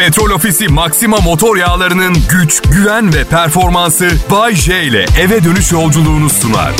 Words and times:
Petrol 0.00 0.30
Ofisi 0.30 0.68
Maxima 0.68 1.16
motor 1.16 1.56
yağlarının 1.56 2.16
güç, 2.30 2.62
güven 2.62 3.14
ve 3.14 3.24
performansı 3.24 4.10
Bay 4.30 4.54
J 4.54 4.82
ile 4.82 5.06
eve 5.20 5.44
dönüş 5.44 5.72
yolculuğunu 5.72 6.30
sunar. 6.30 6.72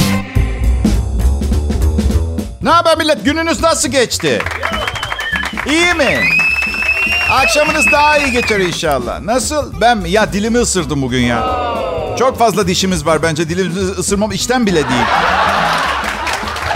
Ne 2.62 2.70
haber 2.70 2.98
millet? 2.98 3.24
Gününüz 3.24 3.60
nasıl 3.60 3.88
geçti? 3.88 4.42
İyi 5.66 5.94
mi? 5.94 6.20
Akşamınız 7.30 7.86
daha 7.92 8.18
iyi 8.18 8.32
geçer 8.32 8.60
inşallah. 8.60 9.20
Nasıl? 9.20 9.80
Ben 9.80 10.00
ya 10.00 10.32
dilimi 10.32 10.58
ısırdım 10.58 11.02
bugün 11.02 11.22
ya. 11.22 11.46
Çok 12.18 12.38
fazla 12.38 12.66
dişimiz 12.66 13.06
var 13.06 13.22
bence. 13.22 13.48
Dilimizi 13.48 13.80
ısırmam 13.80 14.32
içten 14.32 14.66
bile 14.66 14.88
değil. 14.88 15.06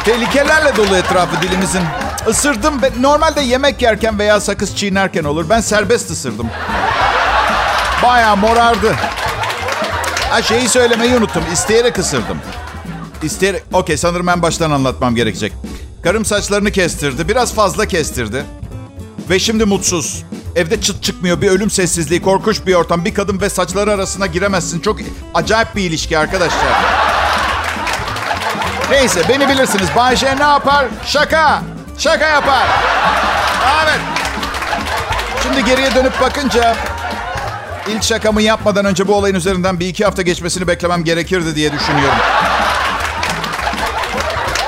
Tehlikelerle 0.04 0.76
dolu 0.76 0.96
etrafı 0.96 1.42
dilimizin. 1.42 1.82
Isırdım. 2.29 2.82
Ben, 2.82 3.02
normalde 3.02 3.40
yemek 3.40 3.82
yerken 3.82 4.18
veya 4.18 4.40
sakız 4.40 4.77
çiğnerken 4.77 5.25
olur. 5.25 5.48
Ben 5.50 5.61
serbest 5.61 6.11
ısırdım. 6.11 6.50
Bayağı 8.02 8.36
morardı. 8.36 8.94
Ha 10.30 10.43
şeyi 10.43 10.68
söylemeyi 10.68 11.16
unuttum. 11.16 11.43
İsteyerek 11.52 11.99
ısırdım. 11.99 12.39
İsteyerek... 13.22 13.63
Okey 13.72 13.96
sanırım 13.96 14.29
en 14.29 14.43
baştan 14.43 14.71
anlatmam 14.71 15.14
gerekecek. 15.14 15.52
Karım 16.02 16.25
saçlarını 16.25 16.71
kestirdi. 16.71 17.29
Biraz 17.29 17.54
fazla 17.54 17.86
kestirdi. 17.86 18.44
Ve 19.30 19.38
şimdi 19.38 19.64
mutsuz. 19.64 20.22
Evde 20.57 20.80
çıt 20.80 21.02
çıkmıyor. 21.02 21.41
Bir 21.41 21.50
ölüm 21.50 21.71
sessizliği, 21.71 22.22
korkunç 22.22 22.66
bir 22.66 22.75
ortam. 22.75 23.04
Bir 23.04 23.14
kadın 23.14 23.41
ve 23.41 23.50
saçları 23.50 23.93
arasına 23.93 24.27
giremezsin. 24.27 24.80
Çok 24.80 24.99
acayip 25.35 25.77
bir 25.77 25.82
ilişki 25.82 26.18
arkadaşlar. 26.18 26.85
Neyse 28.91 29.22
beni 29.29 29.49
bilirsiniz. 29.49 29.88
Bayşe 29.96 30.36
ne 30.38 30.43
yapar? 30.43 30.86
Şaka. 31.07 31.63
Şaka 31.98 32.27
yapar. 32.27 32.66
Evet. 33.84 34.00
Şimdi 35.42 35.64
geriye 35.64 35.94
dönüp 35.94 36.20
bakınca 36.20 36.77
ilk 37.89 38.02
şakamı 38.02 38.42
yapmadan 38.42 38.84
önce 38.84 39.08
bu 39.08 39.14
olayın 39.14 39.34
üzerinden 39.34 39.80
bir 39.80 39.86
iki 39.86 40.04
hafta 40.04 40.22
geçmesini 40.22 40.69
beklemem 40.69 41.04
gerekirdi 41.04 41.54
diye 41.54 41.72
düşünüyorum. 41.72 42.19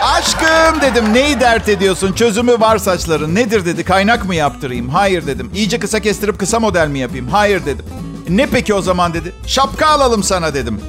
Aşkım 0.03 0.81
dedim 0.81 1.15
neyi 1.15 1.41
dert 1.41 1.69
ediyorsun? 1.69 2.13
Çözümü 2.13 2.61
var 2.61 2.79
saçların. 2.79 3.35
Nedir 3.35 3.67
dedi. 3.67 3.85
Kaynak 3.85 4.25
mı 4.25 4.35
yaptırayım? 4.35 4.89
Hayır 4.89 5.27
dedim. 5.27 5.51
İyice 5.55 5.79
kısa 5.79 6.01
kestirip 6.01 6.39
kısa 6.39 6.61
model 6.61 6.89
mi 6.89 6.99
yapayım? 6.99 7.29
Hayır 7.29 7.67
dedim. 7.67 7.85
Ne 8.29 8.47
peki 8.47 8.75
o 8.75 8.83
zaman 8.83 9.15
dedi. 9.15 9.33
Şapka 9.47 9.87
alalım 9.87 10.23
sana 10.23 10.55
dedim. 10.55 10.81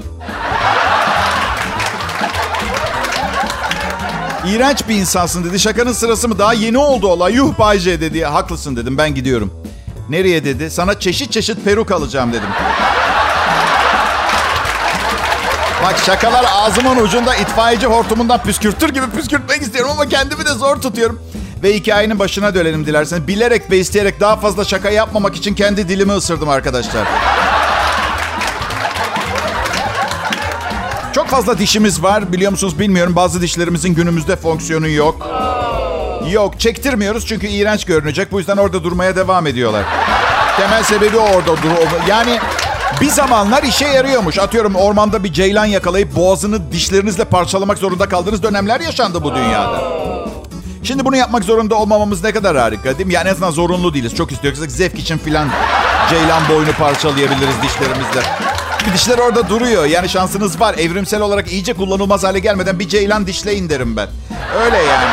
İğrenç 4.48 4.88
bir 4.90 4.96
insansın 4.96 5.44
dedi. 5.44 5.60
Şakanın 5.60 5.94
sırası 5.94 6.28
mı? 6.28 6.40
Daha 6.40 6.54
yeni 6.54 6.78
oldu 6.78 7.08
olay. 7.08 7.34
Yuh 7.34 7.60
Bayce 7.60 8.02
dedi. 8.02 8.26
Haklısın 8.26 8.76
dedim. 8.76 8.98
Ben 8.98 9.16
gidiyorum. 9.16 9.54
Nereye 10.10 10.46
dedi. 10.46 10.72
Sana 10.72 11.00
çeşit 11.00 11.32
çeşit 11.32 11.66
peruk 11.66 11.92
alacağım 11.92 12.34
dedim. 12.34 12.50
Bak 15.84 15.96
şakalar 16.06 16.46
ağzımın 16.52 16.98
ucunda 16.98 17.36
itfaiyeci 17.36 17.88
hortumundan 17.88 18.44
püskürtür 18.44 18.90
gibi 18.90 19.06
püskürtmek 19.16 19.62
istiyorum 19.62 19.92
ama 19.94 20.10
kendimi 20.10 20.46
de 20.46 20.52
zor 20.52 20.82
tutuyorum. 20.82 21.22
Ve 21.64 21.74
hikayenin 21.76 22.20
başına 22.20 22.56
dönelim 22.56 22.86
dilerseniz. 22.86 23.28
Bilerek 23.28 23.72
ve 23.72 23.78
isteyerek 23.78 24.20
daha 24.20 24.36
fazla 24.36 24.66
şaka 24.66 24.90
yapmamak 24.90 25.36
için 25.36 25.56
kendi 25.56 25.90
dilimi 25.90 26.14
ısırdım 26.14 26.50
arkadaşlar. 26.50 27.08
Fazla 31.28 31.58
dişimiz 31.58 32.04
var 32.04 32.34
biliyor 32.34 32.52
musunuz 32.52 32.80
bilmiyorum. 32.80 33.16
Bazı 33.16 33.42
dişlerimizin 33.42 33.96
günümüzde 33.96 34.36
fonksiyonu 34.36 34.88
yok. 34.88 35.28
Yok 36.32 36.60
çektirmiyoruz 36.60 37.26
çünkü 37.26 37.48
iğrenç 37.48 37.86
görünecek. 37.86 38.32
Bu 38.32 38.40
yüzden 38.40 38.58
orada 38.58 38.84
durmaya 38.84 39.16
devam 39.16 39.48
ediyorlar. 39.48 39.84
Temel 40.58 40.84
sebebi 40.84 41.18
orada 41.18 41.48
dur. 41.48 41.70
Yani 42.08 42.40
bir 43.02 43.10
zamanlar 43.10 43.64
işe 43.64 43.88
yarıyormuş. 43.88 44.40
Atıyorum 44.40 44.76
ormanda 44.76 45.24
bir 45.24 45.34
ceylan 45.34 45.66
yakalayıp 45.66 46.16
boğazını 46.16 46.72
dişlerinizle 46.72 47.24
parçalamak 47.24 47.78
zorunda 47.78 48.10
kaldığınız 48.10 48.44
dönemler 48.44 48.80
yaşandı 48.80 49.24
bu 49.24 49.36
dünyada. 49.36 49.84
Şimdi 50.84 51.06
bunu 51.06 51.16
yapmak 51.16 51.44
zorunda 51.44 51.76
olmamamız 51.76 52.24
ne 52.24 52.32
kadar 52.32 52.58
harika 52.58 52.98
değil 52.98 53.08
mi? 53.08 53.14
Yani 53.14 53.28
en 53.28 53.32
azından 53.32 53.52
zorunlu 53.52 53.94
değiliz. 53.94 54.16
Çok 54.16 54.32
istiyorsak 54.32 54.72
zevk 54.72 55.00
için 55.00 55.18
filan 55.18 55.48
ceylan 56.10 56.50
boynu 56.50 56.72
parçalayabiliriz 56.72 57.56
dişlerimizle. 57.64 58.47
Bir 58.88 58.94
dişler 58.94 59.18
orada 59.18 59.50
duruyor. 59.50 59.86
Yani 59.86 60.10
şansınız 60.10 60.60
var. 60.60 60.76
Evrimsel 60.78 61.22
olarak 61.22 61.52
iyice 61.52 61.74
kullanılmaz 61.74 62.24
hale 62.24 62.40
gelmeden 62.40 62.80
bir 62.80 62.88
ceylan 62.88 63.28
dişleyin 63.28 63.70
derim 63.70 63.98
ben. 63.98 64.08
Öyle 64.64 64.78
yani. 64.78 65.06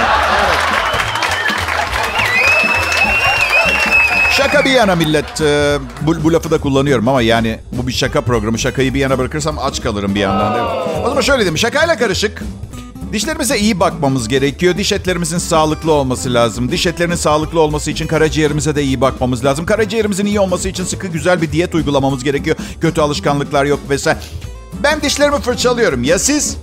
Şaka 4.33 4.65
bir 4.65 4.71
yana 4.71 4.95
millet. 4.95 5.41
Ee, 5.41 5.79
bu, 6.01 6.25
bu 6.25 6.33
lafı 6.33 6.51
da 6.51 6.59
kullanıyorum 6.59 7.09
ama 7.09 7.23
yani 7.23 7.59
bu 7.73 7.87
bir 7.87 7.93
şaka 7.93 8.21
programı. 8.21 8.59
Şakayı 8.59 8.95
bir 8.95 9.01
yana 9.01 9.19
bırakırsam 9.19 9.59
aç 9.59 9.83
kalırım 9.83 10.15
bir 10.15 10.21
yandan. 10.21 10.55
Değil 10.55 10.65
mi? 10.65 10.71
O 11.05 11.09
zaman 11.09 11.21
şöyle 11.21 11.39
diyeyim. 11.39 11.59
Şakayla 11.59 11.99
karışık. 11.99 12.43
Dişlerimize 13.15 13.59
iyi 13.59 13.81
bakmamız 13.81 14.29
gerekiyor. 14.29 14.77
Diş 14.77 14.93
etlerimizin 14.93 15.39
sağlıklı 15.39 15.93
olması 15.93 16.35
lazım. 16.35 16.71
Diş 16.71 16.87
etlerinin 16.87 17.15
sağlıklı 17.15 17.61
olması 17.61 17.91
için 17.91 18.07
karaciğerimize 18.07 18.77
de 18.77 18.83
iyi 18.83 19.01
bakmamız 19.01 19.45
lazım. 19.45 19.67
Karaciğerimizin 19.67 20.27
iyi 20.27 20.41
olması 20.41 20.69
için 20.69 20.85
sıkı 20.85 21.07
güzel 21.07 21.43
bir 21.43 21.53
diyet 21.53 21.75
uygulamamız 21.75 22.25
gerekiyor. 22.25 22.57
Kötü 22.81 23.01
alışkanlıklar 23.01 23.65
yok 23.65 23.81
vesaire. 23.91 24.19
Ben 24.83 25.01
dişlerimi 25.01 25.41
fırçalıyorum. 25.41 26.05
Ya 26.05 26.19
siz? 26.19 26.57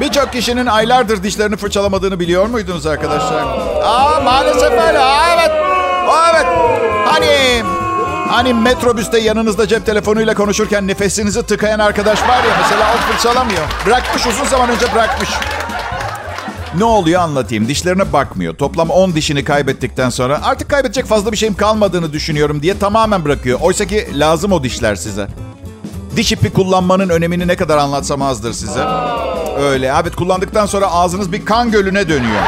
Birçok 0.00 0.32
kişinin 0.32 0.66
aylardır 0.66 1.22
dişlerini 1.22 1.56
fırçalamadığını 1.56 2.20
biliyor 2.20 2.46
muydunuz 2.46 2.86
arkadaşlar? 2.86 3.42
Aa 3.82 4.20
maalesef 4.20 4.72
öyle. 4.72 4.98
Aa, 4.98 5.34
evet. 5.34 5.50
Aa, 6.08 6.30
evet. 6.30 6.46
Hani 7.06 7.62
hani 8.30 8.54
metrobüste 8.54 9.18
yanınızda 9.18 9.68
cep 9.68 9.86
telefonuyla 9.86 10.34
konuşurken 10.34 10.86
nefesinizi 10.86 11.42
tıkayan 11.42 11.78
arkadaş 11.78 12.22
var 12.22 12.44
ya 12.44 12.56
mesela 12.62 12.94
o 12.94 13.12
fırçalamıyor. 13.12 13.62
Bırakmış 13.86 14.26
uzun 14.26 14.44
zaman 14.44 14.70
önce 14.70 14.94
bırakmış. 14.94 15.28
Ne 16.78 16.84
oluyor 16.84 17.22
anlatayım. 17.22 17.68
Dişlerine 17.68 18.12
bakmıyor. 18.12 18.56
Toplam 18.56 18.90
10 18.90 19.14
dişini 19.14 19.44
kaybettikten 19.44 20.10
sonra 20.10 20.40
artık 20.42 20.70
kaybedecek 20.70 21.06
fazla 21.06 21.32
bir 21.32 21.36
şeyim 21.36 21.54
kalmadığını 21.54 22.12
düşünüyorum 22.12 22.62
diye 22.62 22.78
tamamen 22.78 23.24
bırakıyor. 23.24 23.58
Oysa 23.62 23.84
ki 23.84 24.08
lazım 24.14 24.52
o 24.52 24.62
dişler 24.62 24.96
size. 24.96 25.28
Diş 26.16 26.32
ipi 26.32 26.52
kullanmanın 26.52 27.08
önemini 27.08 27.48
ne 27.48 27.56
kadar 27.56 27.78
anlatsam 27.78 28.22
azdır 28.22 28.52
size. 28.52 28.84
Öyle. 29.60 29.94
Evet 30.02 30.16
kullandıktan 30.16 30.66
sonra 30.66 30.86
ağzınız 30.86 31.32
bir 31.32 31.44
kan 31.44 31.70
gölüne 31.70 32.08
dönüyor. 32.08 32.42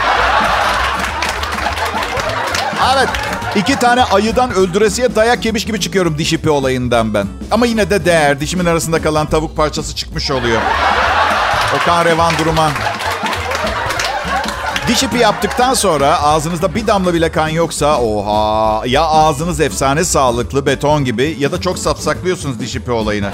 Evet. 2.95 3.09
İki 3.57 3.77
tane 3.79 4.05
ayıdan 4.05 4.55
öldüresiye 4.55 5.17
dayak 5.17 5.45
yemiş 5.45 5.65
gibi 5.65 5.81
çıkıyorum 5.81 6.19
diş 6.19 6.33
ipi 6.33 6.51
olayından 6.51 7.15
ben. 7.15 7.27
Ama 7.51 7.67
yine 7.67 7.91
de 7.91 8.05
değer. 8.05 8.41
Dişimin 8.41 8.67
arasında 8.67 9.03
kalan 9.03 9.27
tavuk 9.27 9.57
parçası 9.57 9.97
çıkmış 9.97 10.31
oluyor. 10.31 10.61
O 11.77 11.85
kan 11.87 12.05
revan 12.05 12.33
duruma. 12.39 12.71
Diş 14.89 15.03
ipi 15.03 15.19
yaptıktan 15.19 15.75
sonra 15.75 16.23
ağzınızda 16.23 16.75
bir 16.75 16.87
damla 16.87 17.15
bile 17.15 17.33
kan 17.33 17.49
yoksa 17.49 18.01
oha 18.01 18.87
ya 18.87 19.03
ağzınız 19.03 19.61
efsane 19.61 20.05
sağlıklı 20.05 20.67
beton 20.67 21.05
gibi 21.05 21.37
ya 21.39 21.53
da 21.53 21.61
çok 21.61 21.79
sapsaklıyorsunuz 21.79 22.61
diş 22.61 22.77
ipi 22.77 22.91
olayını. 22.91 23.31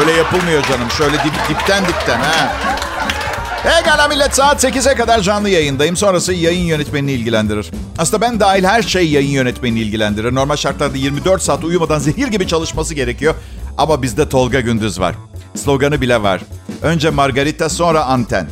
Öyle 0.00 0.12
yapılmıyor 0.12 0.62
canım. 0.62 0.90
Şöyle 0.98 1.16
dip, 1.16 1.48
dipten 1.48 1.84
dipten 1.88 2.18
ha. 2.18 2.67
Pekala 3.62 4.08
millet 4.08 4.34
saat 4.36 4.64
8'e 4.64 4.94
kadar 4.94 5.20
canlı 5.20 5.48
yayındayım. 5.48 5.96
Sonrası 5.96 6.32
yayın 6.32 6.64
yönetmenini 6.64 7.12
ilgilendirir. 7.12 7.70
Aslında 7.98 8.20
ben 8.20 8.40
dahil 8.40 8.64
her 8.64 8.82
şey 8.82 9.08
yayın 9.10 9.30
yönetmenini 9.30 9.80
ilgilendirir. 9.80 10.34
Normal 10.34 10.56
şartlarda 10.56 10.96
24 10.96 11.42
saat 11.42 11.64
uyumadan 11.64 11.98
zehir 11.98 12.28
gibi 12.28 12.46
çalışması 12.46 12.94
gerekiyor. 12.94 13.34
Ama 13.78 14.02
bizde 14.02 14.28
Tolga 14.28 14.60
Gündüz 14.60 15.00
var. 15.00 15.14
Sloganı 15.54 16.00
bile 16.00 16.22
var. 16.22 16.40
Önce 16.82 17.10
Margarita 17.10 17.68
sonra 17.68 18.04
anten. 18.04 18.46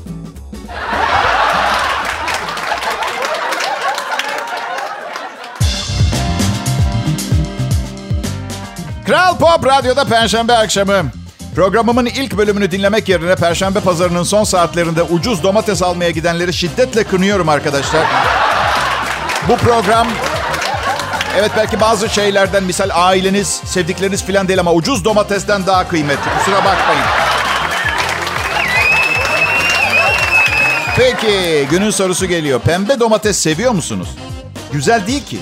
Kral 9.06 9.38
Pop 9.38 9.66
Radyo'da 9.66 10.04
Perşembe 10.04 10.52
akşamı. 10.52 11.10
Programımın 11.56 12.06
ilk 12.06 12.36
bölümünü 12.36 12.70
dinlemek 12.70 13.08
yerine 13.08 13.36
Perşembe 13.36 13.80
pazarının 13.80 14.22
son 14.22 14.44
saatlerinde 14.44 15.02
ucuz 15.02 15.42
domates 15.42 15.82
almaya 15.82 16.10
gidenleri 16.10 16.52
şiddetle 16.52 17.04
kınıyorum 17.04 17.48
arkadaşlar. 17.48 18.06
Bu 19.48 19.56
program 19.56 20.08
evet 21.38 21.50
belki 21.56 21.80
bazı 21.80 22.08
şeylerden 22.08 22.64
misal 22.64 22.90
aileniz, 22.92 23.60
sevdikleriniz 23.64 24.26
falan 24.26 24.48
değil 24.48 24.60
ama 24.60 24.72
ucuz 24.72 25.04
domatesten 25.04 25.66
daha 25.66 25.88
kıymetli. 25.88 26.30
Kusura 26.38 26.56
bakmayın. 26.56 27.04
Peki 30.96 31.66
günün 31.70 31.90
sorusu 31.90 32.26
geliyor. 32.26 32.60
Pembe 32.60 33.00
domates 33.00 33.38
seviyor 33.38 33.72
musunuz? 33.72 34.08
Güzel 34.72 35.06
değil 35.06 35.24
ki. 35.24 35.38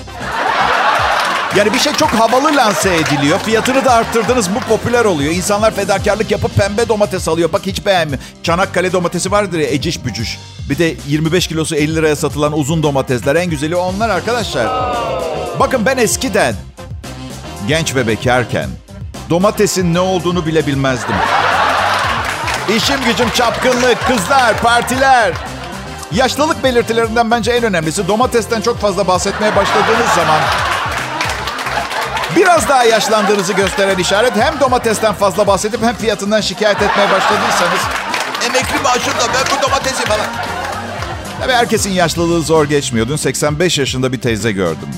Yani 1.57 1.73
bir 1.73 1.79
şey 1.79 1.93
çok 1.93 2.09
havalı 2.09 2.55
lanse 2.55 2.95
ediliyor. 2.95 3.39
Fiyatını 3.39 3.85
da 3.85 3.93
arttırdınız 3.93 4.47
mı 4.47 4.59
popüler 4.69 5.05
oluyor. 5.05 5.33
İnsanlar 5.33 5.75
fedakarlık 5.75 6.31
yapıp 6.31 6.55
pembe 6.55 6.87
domates 6.87 7.27
alıyor. 7.27 7.53
Bak 7.53 7.61
hiç 7.65 7.85
beğenmiyor. 7.85 8.21
Çanakkale 8.43 8.91
domatesi 8.91 9.31
vardır 9.31 9.59
ya 9.59 9.67
eciş 9.67 10.05
bücüş. 10.05 10.37
Bir 10.69 10.77
de 10.77 10.95
25 11.07 11.47
kilosu 11.47 11.75
50 11.75 11.95
liraya 11.95 12.15
satılan 12.15 12.53
uzun 12.59 12.83
domatesler. 12.83 13.35
En 13.35 13.49
güzeli 13.49 13.75
onlar 13.75 14.09
arkadaşlar. 14.09 14.67
Bakın 15.59 15.85
ben 15.85 15.97
eskiden 15.97 16.55
genç 17.67 17.95
ve 17.95 18.07
bekarken 18.07 18.69
domatesin 19.29 19.93
ne 19.93 19.99
olduğunu 19.99 20.45
bile 20.45 20.67
bilmezdim. 20.67 21.15
İşim 22.77 23.03
gücüm 23.05 23.29
çapkınlık, 23.29 24.07
kızlar, 24.07 24.57
partiler. 24.61 25.33
Yaşlılık 26.11 26.63
belirtilerinden 26.63 27.31
bence 27.31 27.51
en 27.51 27.63
önemlisi 27.63 28.07
domatesten 28.07 28.61
çok 28.61 28.79
fazla 28.79 29.07
bahsetmeye 29.07 29.55
başladığınız 29.55 30.09
zaman 30.15 30.39
biraz 32.35 32.69
daha 32.69 32.83
yaşlandığınızı 32.83 33.53
gösteren 33.53 33.97
işaret. 33.97 34.35
Hem 34.35 34.59
domatesten 34.59 35.13
fazla 35.13 35.47
bahsedip 35.47 35.81
hem 35.83 35.95
fiyatından 35.95 36.41
şikayet 36.41 36.81
etmeye 36.81 37.11
başladıysanız 37.11 37.81
emekli 38.45 38.79
maaşımla 38.83 39.27
ben 39.33 39.57
bu 39.57 39.61
domatesi 39.63 40.05
falan. 40.05 40.25
Tabii 41.41 41.53
herkesin 41.53 41.91
yaşlılığı 41.91 42.41
zor 42.41 42.65
geçmiyor. 42.65 43.07
Dün 43.07 43.15
85 43.15 43.77
yaşında 43.77 44.11
bir 44.11 44.21
teyze 44.21 44.51
gördüm. 44.51 44.89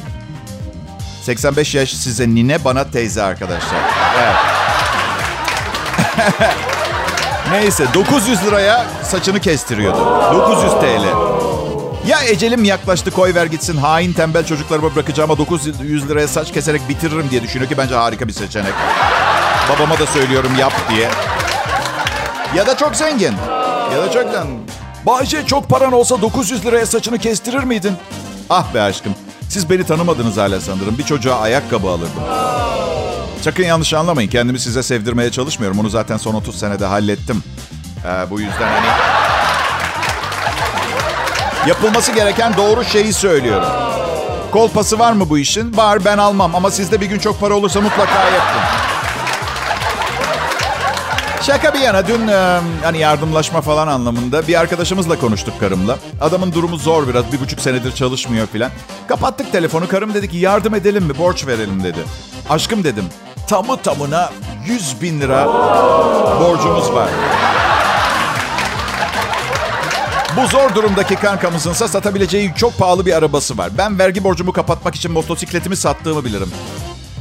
85 1.22 1.76
yaş 1.76 1.90
size 1.90 2.28
nine 2.28 2.66
bana 2.66 2.92
teyze 2.92 3.24
arkadaşlar. 3.24 3.80
Evet. 4.24 4.36
Neyse 7.52 7.86
900 7.94 8.46
liraya 8.46 8.86
saçını 9.04 9.40
kestiriyordu. 9.40 10.00
900 10.34 10.72
TL. 10.72 11.37
Ya 12.08 12.24
ecelim 12.24 12.64
yaklaştı 12.64 13.12
koy 13.12 13.36
ver 13.36 13.46
gitsin 13.46 13.78
hain 13.78 14.14
tembel 14.14 14.46
çocuklarıma 14.46 14.96
bırakacağıma 14.96 15.38
900 15.38 16.10
liraya 16.10 16.28
saç 16.28 16.52
keserek 16.54 16.90
bitiririm 16.90 17.30
diye 17.30 17.44
düşünüyor 17.44 17.70
ki 17.70 17.78
bence 17.78 17.96
harika 17.96 18.28
bir 18.28 18.34
seçenek. 18.34 18.74
Babama 19.70 20.00
da 20.00 20.06
söylüyorum 20.06 20.52
yap 20.60 20.74
diye. 20.90 21.10
Ya 22.56 22.68
da 22.68 22.78
çok 22.78 22.96
zengin. 22.96 23.34
Ya 23.94 24.02
da 24.02 24.12
çok 24.12 24.32
zengin. 24.32 24.62
Bahçe 25.06 25.46
çok 25.46 25.70
paran 25.70 25.94
olsa 25.94 26.22
900 26.22 26.66
liraya 26.66 26.86
saçını 26.86 27.20
kestirir 27.20 27.64
miydin? 27.64 27.94
Ah 28.50 28.74
be 28.74 28.82
aşkım. 28.82 29.14
Siz 29.50 29.70
beni 29.70 29.84
tanımadınız 29.84 30.38
hala 30.38 30.62
sanırım. 30.62 30.98
Bir 30.98 31.04
çocuğa 31.04 31.40
ayakkabı 31.40 31.90
alırdım. 31.90 32.24
Sakın 33.42 33.64
yanlış 33.64 33.94
anlamayın. 33.94 34.30
Kendimi 34.30 34.60
size 34.60 34.84
sevdirmeye 34.84 35.32
çalışmıyorum. 35.32 35.80
Onu 35.80 35.90
zaten 35.90 36.18
son 36.18 36.34
30 36.34 36.60
senede 36.60 36.86
hallettim. 36.86 37.44
Ee, 38.06 38.30
bu 38.30 38.40
yüzden 38.40 38.68
hani... 38.68 39.27
Yapılması 41.68 42.12
gereken 42.12 42.58
doğru 42.58 42.84
şeyi 42.84 43.14
söylüyorum. 43.14 43.68
Kolpası 44.52 45.00
var 45.00 45.12
mı 45.12 45.30
bu 45.30 45.38
işin? 45.38 45.78
Var 45.78 46.06
ben 46.06 46.18
almam 46.18 46.56
ama 46.56 46.72
sizde 46.72 47.02
bir 47.02 47.06
gün 47.06 47.20
çok 47.20 47.40
para 47.40 47.54
olursa 47.54 47.82
mutlaka 47.82 48.24
yapın. 48.24 48.62
Şaka 51.42 51.74
bir 51.74 51.80
yana 51.80 52.08
dün 52.08 52.28
hani 52.84 52.98
yardımlaşma 52.98 53.62
falan 53.62 53.88
anlamında 53.88 54.48
bir 54.48 54.60
arkadaşımızla 54.60 55.20
konuştuk 55.20 55.60
karımla. 55.60 55.98
Adamın 56.22 56.54
durumu 56.54 56.78
zor 56.78 57.08
biraz 57.08 57.32
bir 57.32 57.40
buçuk 57.40 57.60
senedir 57.60 57.92
çalışmıyor 57.96 58.48
filan. 58.48 58.72
Kapattık 59.08 59.52
telefonu 59.52 59.88
karım 59.88 60.14
dedi 60.14 60.30
ki 60.30 60.38
yardım 60.38 60.76
edelim 60.76 61.04
mi 61.04 61.18
borç 61.18 61.48
verelim 61.48 61.84
dedi. 61.84 62.00
Aşkım 62.50 62.84
dedim 62.84 63.06
tamı 63.48 63.78
tamına 63.78 64.30
100 64.66 65.02
bin 65.02 65.22
lira 65.22 65.46
borcumuz 66.40 66.94
var. 66.94 67.10
Bu 70.38 70.48
zor 70.48 70.76
durumdaki 70.76 71.16
kankamızınsa 71.16 71.88
satabileceği 71.88 72.54
çok 72.56 72.78
pahalı 72.78 73.06
bir 73.06 73.14
arabası 73.14 73.58
var. 73.58 73.70
Ben 73.78 74.00
vergi 74.00 74.24
borcumu 74.24 74.54
kapatmak 74.54 74.96
için 74.96 75.12
motosikletimi 75.12 75.76
sattığımı 75.76 76.26
bilirim. 76.26 76.52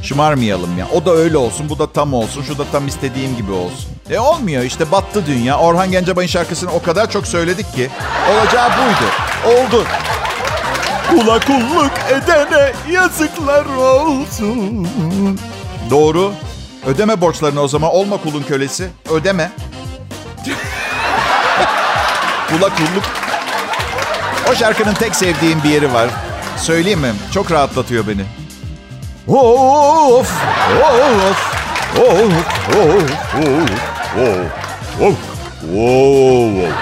Şımarmayalım 0.01 0.77
ya. 0.77 0.87
O 0.93 1.05
da 1.05 1.11
öyle 1.11 1.37
olsun, 1.37 1.69
bu 1.69 1.79
da 1.79 1.91
tam 1.91 2.13
olsun, 2.13 2.41
şu 2.43 2.57
da 2.57 2.63
tam 2.71 2.87
istediğim 2.87 3.37
gibi 3.37 3.51
olsun. 3.51 3.89
E 4.09 4.19
olmuyor 4.19 4.63
işte 4.63 4.91
battı 4.91 5.23
dünya. 5.27 5.57
Orhan 5.57 5.91
Gencebay'ın 5.91 6.27
şarkısını 6.27 6.71
o 6.71 6.81
kadar 6.81 7.11
çok 7.11 7.27
söyledik 7.27 7.73
ki 7.73 7.89
olacağı 8.31 8.69
buydu. 8.69 9.11
Oldu. 9.57 9.83
Kula 11.09 11.39
kulluk 11.39 11.91
edene 12.09 12.71
yazıklar 12.91 13.65
olsun. 13.65 14.87
Doğru. 15.89 16.31
Ödeme 16.85 17.21
borçlarını 17.21 17.61
o 17.61 17.67
zaman. 17.67 17.91
Olma 17.91 18.17
kulun 18.17 18.43
kölesi. 18.43 18.89
Ödeme. 19.09 19.51
Kula 22.49 22.69
kulluk. 22.75 23.03
O 24.51 24.55
şarkının 24.55 24.93
tek 24.93 25.15
sevdiğim 25.15 25.63
bir 25.63 25.69
yeri 25.69 25.93
var. 25.93 26.09
Söyleyeyim 26.57 26.99
mi? 26.99 27.13
Çok 27.33 27.51
rahatlatıyor 27.51 28.07
beni. 28.07 28.25
Of! 29.27 30.31
Of! 30.81 31.51
Of! 35.01 35.15
Of! 35.75 36.73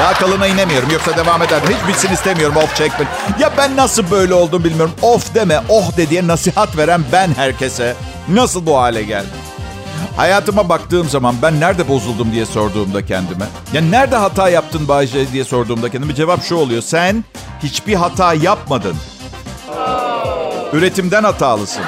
Daha 0.00 0.14
kalına 0.14 0.46
inemiyorum 0.46 0.90
yoksa 0.90 1.16
devam 1.16 1.42
ederdim. 1.42 1.76
Hiç 1.76 1.88
bitsin 1.88 2.12
istemiyorum 2.12 2.56
of 2.56 2.76
çekme. 2.76 3.06
Ya 3.38 3.50
ben 3.56 3.76
nasıl 3.76 4.10
böyle 4.10 4.34
oldum 4.34 4.64
bilmiyorum. 4.64 4.94
Of 5.02 5.34
deme, 5.34 5.60
oh 5.68 5.96
de 5.96 6.10
diye 6.10 6.26
nasihat 6.26 6.76
veren 6.76 7.02
ben 7.12 7.34
herkese. 7.36 7.94
Nasıl 8.28 8.66
bu 8.66 8.78
hale 8.78 9.02
geldim? 9.02 9.39
Hayatıma 10.16 10.68
baktığım 10.68 11.08
zaman 11.08 11.34
ben 11.42 11.60
nerede 11.60 11.88
bozuldum 11.88 12.32
diye 12.32 12.46
sorduğumda 12.46 13.06
kendime. 13.06 13.44
Ya 13.72 13.80
nerede 13.80 14.16
hata 14.16 14.48
yaptın 14.48 14.88
Bayce 14.88 15.32
diye 15.32 15.44
sorduğumda 15.44 15.90
kendime 15.90 16.14
cevap 16.14 16.44
şu 16.44 16.56
oluyor. 16.56 16.82
Sen 16.82 17.24
hiçbir 17.62 17.94
hata 17.94 18.34
yapmadın. 18.34 18.96
Üretimden 20.72 21.24
hatalısın. 21.24 21.82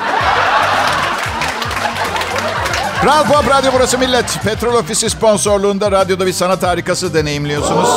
Kral 3.03 3.25
Pop 3.25 3.51
Radyo 3.51 3.71
burası 3.75 3.99
millet. 3.99 4.39
Petrol 4.45 4.75
Ofisi 4.75 5.11
sponsorluğunda 5.11 5.91
radyoda 5.93 6.27
bir 6.27 6.33
sanat 6.33 6.63
harikası 6.63 7.15
deneyimliyorsunuz. 7.15 7.89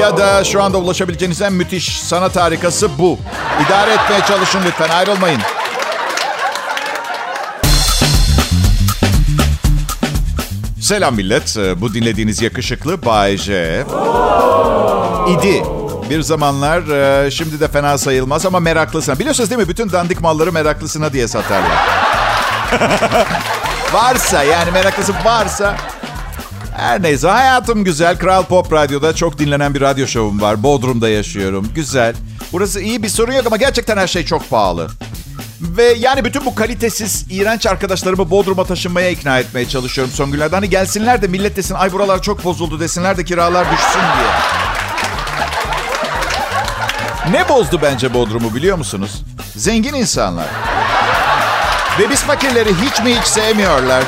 Ya 0.00 0.16
da 0.16 0.44
şu 0.44 0.62
anda 0.62 0.78
ulaşabileceğiniz 0.78 1.42
en 1.42 1.52
müthiş 1.52 2.02
sanat 2.02 2.36
harikası 2.36 2.98
bu. 2.98 3.18
İdare 3.66 3.90
etmeye 3.90 4.20
çalışın 4.28 4.60
lütfen 4.66 4.88
ayrılmayın. 4.88 5.40
Selam 10.84 11.14
millet. 11.14 11.56
Ee, 11.56 11.80
Bu 11.80 11.94
dinlediğiniz 11.94 12.42
yakışıklı 12.42 13.04
Bay 13.04 13.36
J. 13.36 13.80
İdi. 15.28 15.62
Bir 16.10 16.22
zamanlar 16.22 16.82
e, 17.26 17.30
şimdi 17.30 17.60
de 17.60 17.68
fena 17.68 17.98
sayılmaz 17.98 18.46
ama 18.46 18.60
meraklısına. 18.60 19.18
Biliyorsunuz 19.18 19.50
değil 19.50 19.60
mi? 19.60 19.68
Bütün 19.68 19.92
dandik 19.92 20.20
malları 20.20 20.52
meraklısına 20.52 21.12
diye 21.12 21.28
satarlar. 21.28 21.86
varsa 23.92 24.42
yani 24.42 24.70
meraklısı 24.70 25.12
varsa. 25.24 25.76
Her 26.76 27.02
neyse 27.02 27.28
hayatım 27.28 27.84
güzel. 27.84 28.18
Kral 28.18 28.44
Pop 28.44 28.72
Radyo'da 28.72 29.14
çok 29.14 29.38
dinlenen 29.38 29.74
bir 29.74 29.80
radyo 29.80 30.06
şovum 30.06 30.40
var. 30.40 30.62
Bodrum'da 30.62 31.08
yaşıyorum. 31.08 31.68
Güzel. 31.74 32.14
Burası 32.52 32.80
iyi 32.80 33.02
bir 33.02 33.08
sorun 33.08 33.32
yok 33.32 33.46
ama 33.46 33.56
gerçekten 33.56 33.96
her 33.96 34.06
şey 34.06 34.24
çok 34.24 34.50
pahalı. 34.50 34.88
Ve 35.64 35.94
yani 35.98 36.24
bütün 36.24 36.44
bu 36.44 36.54
kalitesiz, 36.54 37.26
iğrenç 37.30 37.66
arkadaşlarımı 37.66 38.30
Bodrum'a 38.30 38.64
taşınmaya 38.64 39.10
ikna 39.10 39.38
etmeye 39.38 39.68
çalışıyorum 39.68 40.12
son 40.14 40.32
günlerde. 40.32 40.54
Hani 40.54 40.70
gelsinler 40.70 41.22
de 41.22 41.26
millet 41.26 41.56
desin 41.56 41.74
ay 41.74 41.92
buralar 41.92 42.22
çok 42.22 42.44
bozuldu 42.44 42.80
desinler 42.80 43.16
de 43.16 43.24
kiralar 43.24 43.66
düşsün 43.72 44.00
diye. 44.00 44.30
Ne 47.30 47.48
bozdu 47.48 47.80
bence 47.82 48.14
Bodrum'u 48.14 48.54
biliyor 48.54 48.78
musunuz? 48.78 49.22
Zengin 49.56 49.94
insanlar. 49.94 50.46
Ve 51.98 52.10
biz 52.10 52.22
fakirleri 52.22 52.70
hiç 52.74 53.00
mi 53.00 53.18
hiç 53.18 53.26
sevmiyorlar. 53.26 54.04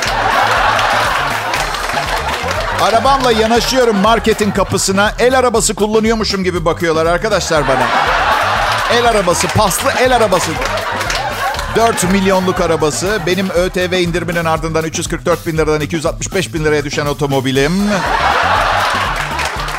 Arabamla 2.83 3.33
yanaşıyorum 3.33 3.97
marketin 3.97 4.51
kapısına. 4.51 5.13
El 5.19 5.39
arabası 5.39 5.75
kullanıyormuşum 5.75 6.45
gibi 6.45 6.65
bakıyorlar 6.65 7.07
arkadaşlar 7.07 7.69
bana. 7.69 7.87
El 8.93 9.09
arabası, 9.09 9.49
paslı 9.49 9.91
el 10.01 10.17
arabası. 10.17 10.51
4 11.76 12.12
milyonluk 12.12 12.61
arabası. 12.61 13.21
Benim 13.26 13.50
ÖTV 13.50 13.92
indiriminin 13.92 14.45
ardından 14.45 14.85
344 14.85 15.47
bin 15.47 15.59
liradan 15.59 15.80
265 15.80 16.54
bin 16.54 16.64
liraya 16.64 16.85
düşen 16.85 17.06
otomobilim. 17.06 17.73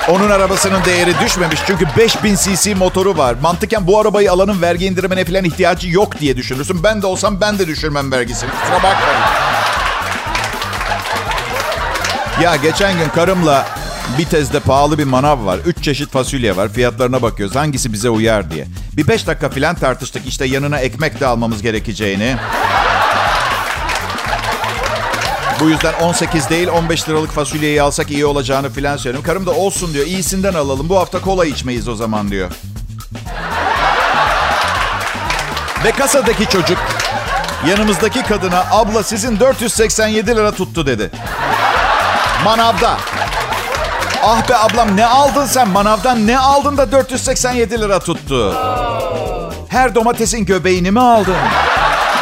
Onun 0.09 0.29
arabasının 0.29 0.85
değeri 0.85 1.19
düşmemiş 1.19 1.59
çünkü 1.67 1.87
5000 1.97 2.35
cc 2.35 2.75
motoru 2.75 3.17
var. 3.17 3.35
Mantıken 3.41 3.87
bu 3.87 3.99
arabayı 3.99 4.31
alanın 4.31 4.61
vergi 4.61 4.85
indirimine 4.85 5.25
falan 5.25 5.43
ihtiyacı 5.43 5.89
yok 5.89 6.19
diye 6.19 6.37
düşünürsün. 6.37 6.83
Ben 6.83 7.01
de 7.01 7.07
olsam 7.07 7.41
ben 7.41 7.59
de 7.59 7.67
düşürmem 7.67 8.11
vergisini. 8.11 8.49
Kusura 8.49 8.75
bakmayın. 8.75 9.21
Ya 12.41 12.55
geçen 12.55 12.97
gün 12.97 13.09
karımla 13.09 13.65
Bitez'de 14.17 14.59
pahalı 14.59 14.97
bir 14.97 15.03
manav 15.03 15.45
var. 15.45 15.59
Üç 15.65 15.83
çeşit 15.83 16.11
fasulye 16.11 16.55
var. 16.55 16.69
Fiyatlarına 16.69 17.21
bakıyoruz. 17.21 17.55
Hangisi 17.55 17.93
bize 17.93 18.09
uyar 18.09 18.51
diye. 18.51 18.67
Bir 18.97 19.07
beş 19.07 19.27
dakika 19.27 19.49
falan 19.49 19.75
tartıştık. 19.75 20.27
İşte 20.27 20.45
yanına 20.45 20.79
ekmek 20.79 21.19
de 21.19 21.27
almamız 21.27 21.61
gerekeceğini. 21.61 22.35
Bu 25.59 25.69
yüzden 25.69 25.93
18 25.93 26.49
değil 26.49 26.67
15 26.67 27.09
liralık 27.09 27.31
fasulyeyi 27.31 27.81
alsak 27.81 28.11
iyi 28.11 28.25
olacağını 28.25 28.69
filan 28.69 28.97
söylüyorum. 28.97 29.27
Karım 29.27 29.45
da 29.45 29.51
olsun 29.51 29.93
diyor. 29.93 30.05
İyisinden 30.05 30.53
alalım. 30.53 30.89
Bu 30.89 30.97
hafta 30.99 31.21
kola 31.21 31.45
içmeyiz 31.45 31.87
o 31.87 31.95
zaman 31.95 32.31
diyor. 32.31 32.51
Ve 35.83 35.91
kasadaki 35.91 36.49
çocuk 36.49 36.77
yanımızdaki 37.67 38.23
kadına 38.23 38.65
abla 38.71 39.03
sizin 39.03 39.39
487 39.39 40.35
lira 40.35 40.51
tuttu 40.51 40.85
dedi. 40.85 41.11
Manavda. 42.43 42.97
Ah 44.29 44.49
be 44.49 44.55
ablam 44.55 44.97
ne 44.97 45.05
aldın 45.05 45.45
sen? 45.45 45.67
Manavdan 45.67 46.27
ne 46.27 46.39
aldın 46.39 46.77
da 46.77 46.91
487 46.91 47.81
lira 47.81 47.99
tuttu? 47.99 48.53
Her 49.67 49.95
domatesin 49.95 50.45
göbeğini 50.45 50.91
mi 50.91 50.99
aldın? 50.99 51.35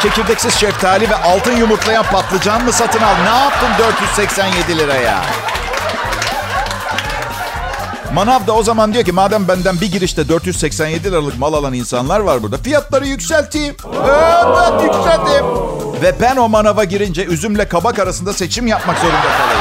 Çekirdeksiz 0.02 0.54
şeftali 0.54 1.10
ve 1.10 1.16
altın 1.16 1.56
yumurtlayan 1.56 2.04
patlıcan 2.04 2.64
mı 2.64 2.72
satın 2.72 3.02
al? 3.02 3.14
Ne 3.22 3.38
yaptın 3.38 3.68
487 3.78 4.78
liraya? 4.78 5.22
Manav 8.14 8.46
da 8.46 8.52
o 8.52 8.62
zaman 8.62 8.92
diyor 8.94 9.04
ki 9.04 9.12
madem 9.12 9.48
benden 9.48 9.80
bir 9.80 9.92
girişte 9.92 10.28
487 10.28 11.04
liralık 11.04 11.38
mal 11.38 11.52
alan 11.52 11.72
insanlar 11.72 12.20
var 12.20 12.42
burada. 12.42 12.56
Fiyatları 12.56 13.06
yükselteyim. 13.06 13.76
Evet 14.04 14.82
yükselteyim. 14.82 15.44
Ve 16.02 16.14
ben 16.20 16.36
o 16.36 16.48
manava 16.48 16.84
girince 16.84 17.24
üzümle 17.24 17.68
kabak 17.68 17.98
arasında 17.98 18.32
seçim 18.32 18.66
yapmak 18.66 18.98
zorunda 18.98 19.36
kalayım. 19.38 19.55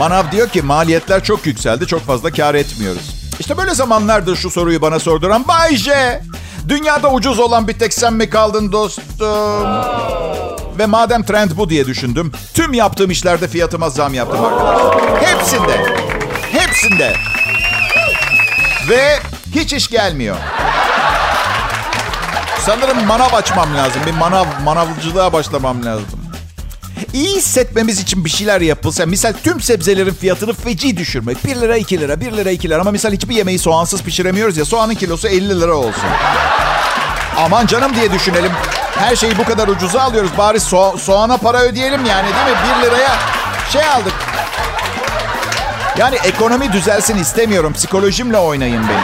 Manav 0.00 0.30
diyor 0.32 0.48
ki 0.48 0.62
maliyetler 0.62 1.24
çok 1.24 1.46
yükseldi 1.46 1.86
çok 1.86 2.06
fazla 2.06 2.30
kar 2.30 2.54
etmiyoruz. 2.54 3.14
İşte 3.40 3.56
böyle 3.56 3.74
zamanlardır 3.74 4.36
şu 4.36 4.50
soruyu 4.50 4.82
bana 4.82 4.98
sorduran 4.98 5.48
Bay 5.48 5.76
J. 5.76 6.20
Dünyada 6.68 7.12
ucuz 7.12 7.38
olan 7.38 7.68
bir 7.68 7.78
tek 7.78 7.94
sen 7.94 8.12
mi 8.12 8.30
kaldın 8.30 8.72
dostum? 8.72 9.68
Ve 10.78 10.86
madem 10.86 11.22
trend 11.22 11.50
bu 11.56 11.70
diye 11.70 11.86
düşündüm. 11.86 12.32
Tüm 12.54 12.74
yaptığım 12.74 13.10
işlerde 13.10 13.48
fiyatıma 13.48 13.90
zam 13.90 14.14
yaptım 14.14 14.44
arkadaşlar. 14.44 15.22
Hepsinde. 15.22 15.76
Hepsinde. 16.52 17.14
Ve 18.88 19.18
hiç 19.54 19.72
iş 19.72 19.88
gelmiyor. 19.88 20.36
Sanırım 22.66 23.06
manav 23.06 23.34
açmam 23.34 23.76
lazım. 23.76 24.02
Bir 24.06 24.14
manav, 24.14 24.46
manavcılığa 24.64 25.32
başlamam 25.32 25.84
lazım. 25.84 26.19
İyi 27.12 27.36
hissetmemiz 27.36 28.00
için 28.00 28.24
bir 28.24 28.30
şeyler 28.30 28.60
yapılsa. 28.60 29.06
Misal 29.06 29.32
tüm 29.44 29.60
sebzelerin 29.60 30.14
fiyatını 30.14 30.52
feci 30.52 30.96
düşürmek. 30.96 31.44
1 31.44 31.56
lira 31.56 31.76
2 31.76 32.00
lira, 32.00 32.20
1 32.20 32.32
lira 32.32 32.50
2 32.50 32.70
lira. 32.70 32.80
Ama 32.80 32.90
misal 32.90 33.12
hiçbir 33.12 33.34
yemeği 33.34 33.58
soğansız 33.58 34.02
pişiremiyoruz 34.02 34.56
ya. 34.56 34.64
Soğanın 34.64 34.94
kilosu 34.94 35.28
50 35.28 35.60
lira 35.60 35.74
olsun. 35.74 36.04
Aman 37.36 37.66
canım 37.66 37.94
diye 37.94 38.12
düşünelim. 38.12 38.52
Her 38.98 39.16
şeyi 39.16 39.38
bu 39.38 39.44
kadar 39.44 39.68
ucuza 39.68 40.00
alıyoruz. 40.02 40.30
Bari 40.38 40.56
so- 40.58 40.98
soğana 40.98 41.36
para 41.36 41.60
ödeyelim 41.62 42.04
yani 42.06 42.26
değil 42.26 42.56
mi? 42.56 42.62
1 42.78 42.86
liraya 42.86 43.10
şey 43.72 43.84
aldık. 43.84 44.12
Yani 45.98 46.16
ekonomi 46.24 46.72
düzelsin 46.72 47.18
istemiyorum. 47.18 47.72
Psikolojimle 47.72 48.38
oynayın 48.38 48.82
benim. 48.88 49.00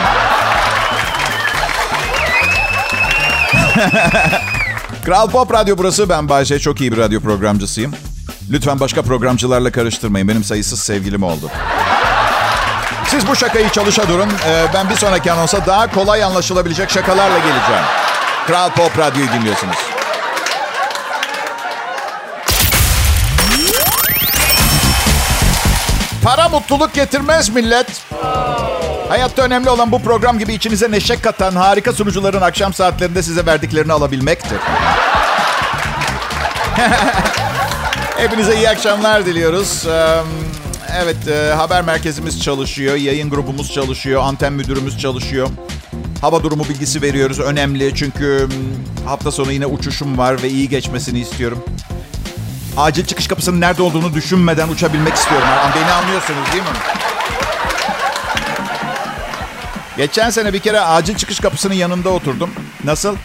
Kral 5.07 5.31
Pop 5.31 5.53
Radyo 5.53 5.79
burası. 5.79 6.09
Ben 6.09 6.29
Bayce. 6.29 6.59
Çok 6.59 6.81
iyi 6.81 6.93
bir 6.93 6.97
radyo 6.97 7.21
programcısıyım. 7.21 7.93
Lütfen 8.51 8.81
başka 8.81 9.03
programcılarla 9.03 9.73
karıştırmayın. 9.73 10.29
Benim 10.29 10.45
sayısız 10.45 10.81
sevgilim 10.81 11.23
oldu. 11.23 11.51
Siz 13.09 13.29
bu 13.29 13.37
şakayı 13.37 13.69
çalışa 13.69 14.09
durun. 14.09 14.29
Ee, 14.47 14.67
ben 14.75 14.91
bir 14.91 14.95
sonraki 14.95 15.33
anonsa 15.33 15.67
daha 15.67 15.91
kolay 15.91 16.25
anlaşılabilecek 16.25 16.91
şakalarla 16.91 17.39
geleceğim. 17.39 17.83
Kral 18.47 18.71
Pop 18.71 18.99
Radyo'yu 18.99 19.33
dinliyorsunuz. 19.33 19.77
Para 26.25 26.49
mutluluk 26.49 26.95
getirmez 26.95 27.49
millet. 27.49 28.07
Hayatta 29.09 29.43
önemli 29.43 29.71
olan 29.71 29.93
bu 29.93 30.03
program 30.03 30.39
gibi 30.39 30.55
içinize 30.55 30.91
neşe 30.91 31.21
katan 31.21 31.57
harika 31.57 31.93
sunucuların 31.93 32.41
akşam 32.41 32.75
saatlerinde 32.75 33.23
size 33.23 33.47
verdiklerini 33.47 33.93
alabilmektir. 33.93 34.59
Hepinize 38.17 38.57
iyi 38.57 38.69
akşamlar 38.69 39.27
diliyoruz. 39.27 39.87
Evet, 41.03 41.17
haber 41.57 41.83
merkezimiz 41.83 42.43
çalışıyor, 42.43 42.95
yayın 42.95 43.31
grubumuz 43.31 43.73
çalışıyor, 43.73 44.23
anten 44.25 44.53
müdürümüz 44.53 44.99
çalışıyor. 44.99 45.49
Hava 46.21 46.43
durumu 46.43 46.65
bilgisi 46.65 47.03
veriyoruz. 47.03 47.41
Önemli 47.41 47.95
çünkü 47.95 48.49
hafta 49.07 49.31
sonu 49.31 49.53
yine 49.53 49.67
uçuşum 49.67 50.19
var 50.19 50.43
ve 50.43 50.49
iyi 50.49 50.69
geçmesini 50.69 51.21
istiyorum. 51.21 51.65
Acil 52.77 53.05
çıkış 53.05 53.29
kapısının 53.29 53.61
nerede 53.61 53.83
olduğunu 53.83 54.15
düşünmeden 54.15 54.69
uçabilmek 54.69 55.15
istiyorum. 55.15 55.49
Beni 55.77 55.93
anlıyorsunuz 55.93 56.53
değil 56.53 56.63
mi? 56.63 57.06
Geçen 59.97 60.31
sene 60.31 60.53
bir 60.53 60.59
kere 60.59 60.81
acil 60.81 61.15
çıkış 61.17 61.41
kapısının 61.41 61.75
yanında 61.75 62.09
oturdum. 62.11 62.51
Nasıl? 62.85 63.17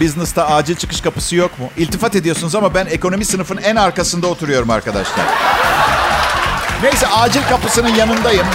Business'ta 0.00 0.46
acil 0.46 0.76
çıkış 0.76 1.00
kapısı 1.00 1.36
yok 1.36 1.58
mu? 1.58 1.70
İltifat 1.76 2.16
ediyorsunuz 2.16 2.54
ama 2.54 2.74
ben 2.74 2.86
ekonomi 2.86 3.24
sınıfın 3.24 3.56
en 3.56 3.76
arkasında 3.76 4.26
oturuyorum 4.26 4.70
arkadaşlar. 4.70 5.26
Neyse 6.82 7.06
acil 7.06 7.42
kapısının 7.48 7.88
yanındayım. 7.88 8.46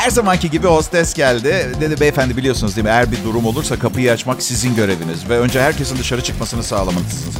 Her 0.00 0.10
zamanki 0.10 0.50
gibi 0.50 0.66
hostes 0.66 1.14
geldi. 1.14 1.72
Dedi 1.80 2.00
beyefendi 2.00 2.36
biliyorsunuz 2.36 2.76
değil 2.76 2.84
mi? 2.84 2.90
Eğer 2.90 3.12
bir 3.12 3.24
durum 3.24 3.46
olursa 3.46 3.78
kapıyı 3.78 4.12
açmak 4.12 4.42
sizin 4.42 4.74
göreviniz. 4.74 5.28
Ve 5.28 5.38
önce 5.38 5.62
herkesin 5.62 5.98
dışarı 5.98 6.22
çıkmasını 6.22 6.62
sağlamalısınız. 6.62 7.34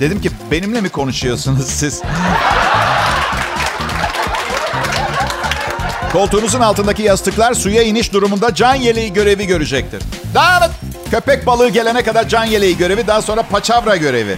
Dedim 0.00 0.20
ki 0.20 0.30
benimle 0.50 0.80
mi 0.80 0.88
konuşuyorsunuz 0.88 1.66
siz? 1.66 2.02
Koltuğunuzun 6.12 6.60
altındaki 6.60 7.02
yastıklar 7.02 7.54
suya 7.54 7.82
iniş 7.82 8.12
durumunda 8.12 8.54
can 8.54 8.74
yeleği 8.74 9.12
görevi 9.12 9.46
görecektir. 9.46 10.02
Daha 10.34 10.70
köpek 11.10 11.46
balığı 11.46 11.68
gelene 11.68 12.02
kadar 12.02 12.28
can 12.28 12.44
yeleği 12.44 12.76
görevi, 12.76 13.06
daha 13.06 13.22
sonra 13.22 13.42
paçavra 13.42 13.96
görevi. 13.96 14.36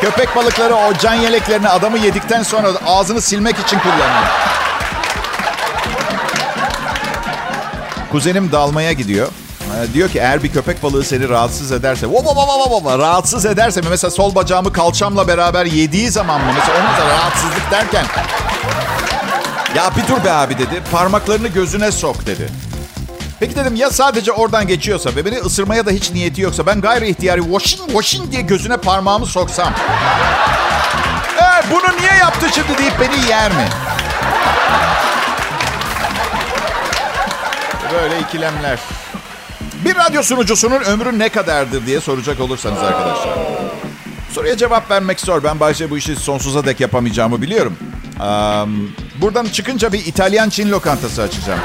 Köpek 0.00 0.36
balıkları 0.36 0.74
o 0.74 0.92
can 1.02 1.14
yeleklerini 1.14 1.68
adamı 1.68 1.98
yedikten 1.98 2.42
sonra 2.42 2.68
ağzını 2.86 3.20
silmek 3.20 3.58
için 3.58 3.78
kullanıyor. 3.78 4.26
Kuzenim 8.12 8.52
dalmaya 8.52 8.92
gidiyor. 8.92 9.28
Diyor 9.94 10.08
ki 10.08 10.18
eğer 10.18 10.42
bir 10.42 10.52
köpek 10.52 10.82
balığı 10.82 11.04
seni 11.04 11.28
rahatsız 11.28 11.72
ederse, 11.72 12.00
wo, 12.00 12.16
wo, 12.16 12.34
wo, 12.34 12.80
wo, 12.80 12.98
rahatsız 12.98 13.46
ederse 13.46 13.80
mi? 13.80 13.86
Mesela 13.90 14.10
sol 14.10 14.34
bacağımı 14.34 14.72
kalçamla 14.72 15.28
beraber 15.28 15.66
yediği 15.66 16.10
zaman 16.10 16.40
mı? 16.40 16.52
Mesela 16.58 16.78
onun 16.78 16.96
da 16.98 17.14
rahatsızlık 17.14 17.70
derken. 17.70 18.04
Ya 19.76 19.90
bir 19.96 20.08
dur 20.08 20.24
be 20.24 20.32
abi 20.32 20.58
dedi. 20.58 20.82
Parmaklarını 20.92 21.48
gözüne 21.48 21.92
sok 21.92 22.26
dedi. 22.26 22.48
Peki 23.40 23.56
dedim 23.56 23.76
ya 23.76 23.90
sadece 23.90 24.32
oradan 24.32 24.66
geçiyorsa 24.66 25.10
ve 25.16 25.24
beni 25.24 25.38
ısırmaya 25.38 25.86
da 25.86 25.90
hiç 25.90 26.10
niyeti 26.10 26.40
yoksa 26.40 26.66
ben 26.66 26.80
gayri 26.80 27.08
ihtiyari 27.08 27.42
washing 27.42 27.90
washing 27.90 28.32
diye 28.32 28.42
gözüne 28.42 28.76
parmağımı 28.76 29.26
soksam. 29.26 29.72
Ee, 31.38 31.70
bunu 31.70 31.96
niye 32.00 32.14
yaptı 32.20 32.46
şimdi 32.54 32.78
deyip 32.78 33.00
beni 33.00 33.28
yer 33.30 33.50
mi? 33.50 33.68
Böyle 37.92 38.20
ikilemler. 38.20 38.78
Bir 39.84 39.96
radyo 39.96 40.22
sunucusunun 40.22 40.80
ömrü 40.80 41.18
ne 41.18 41.28
kadardır 41.28 41.86
diye 41.86 42.00
soracak 42.00 42.40
olursanız 42.40 42.78
arkadaşlar. 42.78 43.38
Soruya 44.32 44.56
cevap 44.56 44.90
vermek 44.90 45.20
zor. 45.20 45.44
Ben 45.44 45.60
başta 45.60 45.90
bu 45.90 45.98
işi 45.98 46.16
sonsuza 46.16 46.64
dek 46.64 46.80
yapamayacağımı 46.80 47.42
biliyorum. 47.42 47.76
Um, 48.20 48.90
buradan 49.20 49.46
çıkınca 49.46 49.92
bir 49.92 50.06
İtalyan 50.06 50.48
Çin 50.48 50.70
lokantası 50.70 51.22
açacağım. 51.22 51.60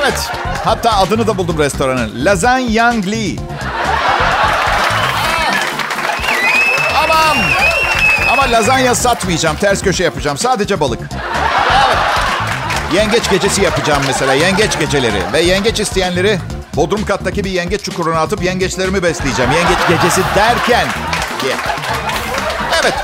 Evet. 0.00 0.30
Hatta 0.64 0.96
adını 0.96 1.26
da 1.26 1.38
buldum 1.38 1.58
restoranın. 1.58 2.24
Lasagne 2.24 2.72
Yang 2.72 3.06
Li. 3.06 3.36
Aman. 7.04 7.36
Ama 8.32 8.42
lazanya 8.42 8.94
satmayacağım. 8.94 9.56
Ters 9.56 9.82
köşe 9.82 10.04
yapacağım. 10.04 10.38
Sadece 10.38 10.80
balık. 10.80 11.00
Yengeç 12.92 13.30
gecesi 13.30 13.62
yapacağım 13.62 14.02
mesela. 14.06 14.32
Yengeç 14.32 14.78
geceleri. 14.78 15.22
Ve 15.32 15.40
yengeç 15.40 15.80
isteyenleri 15.80 16.38
Bodrum 16.76 17.04
kattaki 17.04 17.44
bir 17.44 17.50
yengeç 17.50 17.82
çukuruna 17.82 18.20
atıp 18.20 18.42
yengeçlerimi 18.42 19.02
besleyeceğim. 19.02 19.50
Yengeç 19.52 19.78
gecesi 19.88 20.20
derken. 20.36 20.86
Evet. 22.82 22.94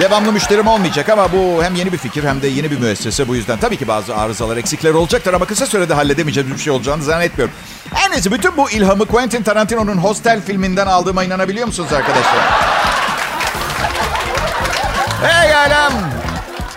Devamlı 0.00 0.32
müşterim 0.32 0.66
olmayacak 0.66 1.08
ama 1.08 1.32
bu 1.32 1.64
hem 1.64 1.74
yeni 1.74 1.92
bir 1.92 1.98
fikir 1.98 2.24
hem 2.24 2.42
de 2.42 2.48
yeni 2.48 2.70
bir 2.70 2.78
müessese. 2.78 3.28
Bu 3.28 3.36
yüzden 3.36 3.58
tabii 3.58 3.76
ki 3.76 3.88
bazı 3.88 4.16
arızalar, 4.16 4.56
eksikler 4.56 4.94
olacaktır 4.94 5.34
ama 5.34 5.44
kısa 5.44 5.66
sürede 5.66 5.94
halledemeyeceğim 5.94 6.54
bir 6.54 6.58
şey 6.58 6.72
olacağını 6.72 7.02
zannetmiyorum. 7.02 7.54
En 8.04 8.12
neyse 8.12 8.32
bütün 8.32 8.56
bu 8.56 8.70
ilhamı 8.70 9.06
Quentin 9.06 9.42
Tarantino'nun 9.42 9.96
Hostel 9.96 10.42
filminden 10.42 10.86
aldığıma 10.86 11.24
inanabiliyor 11.24 11.66
musunuz 11.66 11.92
arkadaşlar? 11.92 12.50
Hey 15.22 15.54
alem! 15.54 16.25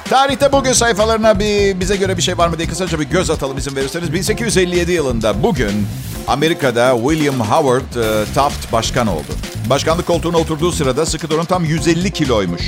Tarihte 0.10 0.52
bugün 0.52 0.74
sayfalarına 0.74 1.40
bir 1.40 1.80
bize 1.80 1.96
göre 1.96 2.18
bir 2.18 2.22
şey 2.22 2.38
var 2.38 2.48
mı 2.48 2.58
diye 2.58 2.68
kısaca 2.68 3.00
bir 3.00 3.06
göz 3.06 3.30
atalım 3.30 3.58
izin 3.58 3.76
verirseniz. 3.76 4.14
1857 4.14 4.92
yılında 4.92 5.44
bugün 5.44 5.88
Amerika'da 6.28 6.98
William 6.98 7.40
Howard 7.40 7.96
e, 7.96 8.34
Taft 8.34 8.72
başkan 8.72 9.08
oldu. 9.08 9.32
Başkanlık 9.70 10.08
koltuğuna 10.08 10.38
oturduğu 10.38 10.72
sırada 10.72 11.06
sıkı 11.06 11.30
durun 11.30 11.46
tam 11.46 11.66
150 11.66 12.12
kiloymuş. 12.12 12.62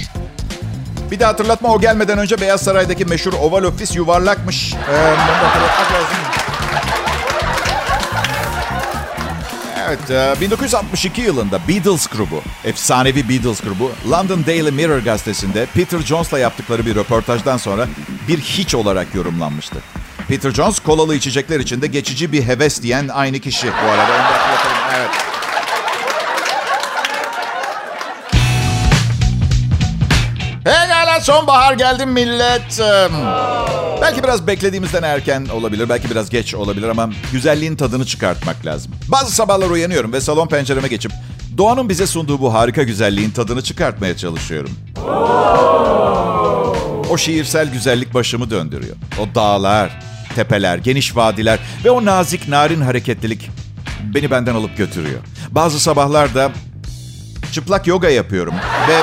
Bir 1.12 1.20
de 1.20 1.26
hatırlatma 1.26 1.70
o 1.70 1.82
gelmeden 1.82 2.18
önce 2.18 2.42
Beyaz 2.42 2.62
Saray'daki 2.62 3.06
meşhur 3.06 3.34
oval 3.34 3.64
ofis 3.64 3.96
yuvarlakmış. 3.96 4.74
Ee, 4.74 4.78
bunu 4.78 5.48
hatırlatmak 5.48 5.92
lazım. 5.92 6.31
Evet, 9.92 10.42
1962 10.42 11.22
yılında 11.22 11.60
Beatles 11.68 12.08
grubu, 12.08 12.42
efsanevi 12.66 13.30
Beatles 13.30 13.62
grubu, 13.62 13.92
London 14.12 14.46
Daily 14.46 14.72
Mirror 14.72 15.00
gazetesinde 15.00 15.66
Peter 15.66 16.00
Jones'la 16.00 16.40
yaptıkları 16.40 16.86
bir 16.86 16.96
röportajdan 16.96 17.58
sonra 17.58 17.88
bir 18.28 18.40
hiç 18.40 18.76
olarak 18.76 19.16
yorumlanmıştı. 19.16 19.76
Peter 20.28 20.52
Jones, 20.52 20.80
kolalı 20.80 21.16
içecekler 21.16 21.60
içinde 21.60 21.88
geçici 21.88 22.32
bir 22.32 22.44
heves 22.44 22.82
diyen 22.82 23.08
aynı 23.08 23.40
kişi 23.40 23.68
bu 23.68 23.92
arada. 23.92 24.12
Onu 24.12 25.31
Sonbahar 31.22 31.74
geldi 31.74 32.06
millet. 32.06 32.82
Belki 34.02 34.24
biraz 34.24 34.48
beklediğimizden 34.48 35.04
erken 35.04 35.46
olabilir, 35.54 35.90
belki 35.90 36.10
biraz 36.10 36.30
geç 36.30 36.56
olabilir 36.56 36.88
ama 36.88 37.10
güzelliğin 37.32 37.76
tadını 37.76 38.06
çıkartmak 38.06 38.66
lazım. 38.66 38.92
Bazı 39.08 39.32
sabahlar 39.32 39.70
uyanıyorum 39.70 40.14
ve 40.14 40.22
salon 40.22 40.48
pencereme 40.48 40.88
geçip 40.88 41.12
doğanın 41.58 41.90
bize 41.90 42.08
sunduğu 42.08 42.40
bu 42.40 42.54
harika 42.54 42.84
güzelliğin 42.84 43.32
tadını 43.32 43.62
çıkartmaya 43.62 44.18
çalışıyorum. 44.18 44.72
O 47.10 47.18
şiirsel 47.18 47.72
güzellik 47.72 48.14
başımı 48.14 48.50
döndürüyor. 48.50 48.96
O 49.20 49.36
dağlar, 49.36 50.00
tepeler, 50.36 50.78
geniş 50.78 51.16
vadiler 51.16 51.60
ve 51.86 51.90
o 51.90 52.06
nazik, 52.06 52.48
narin 52.48 52.82
hareketlilik 52.82 53.50
beni 54.04 54.32
benden 54.32 54.56
alıp 54.56 54.78
götürüyor. 54.78 55.20
Bazı 55.50 55.80
sabahlarda 55.80 56.52
çıplak 57.52 57.88
yoga 57.88 58.10
yapıyorum 58.10 58.54
ve 58.88 59.02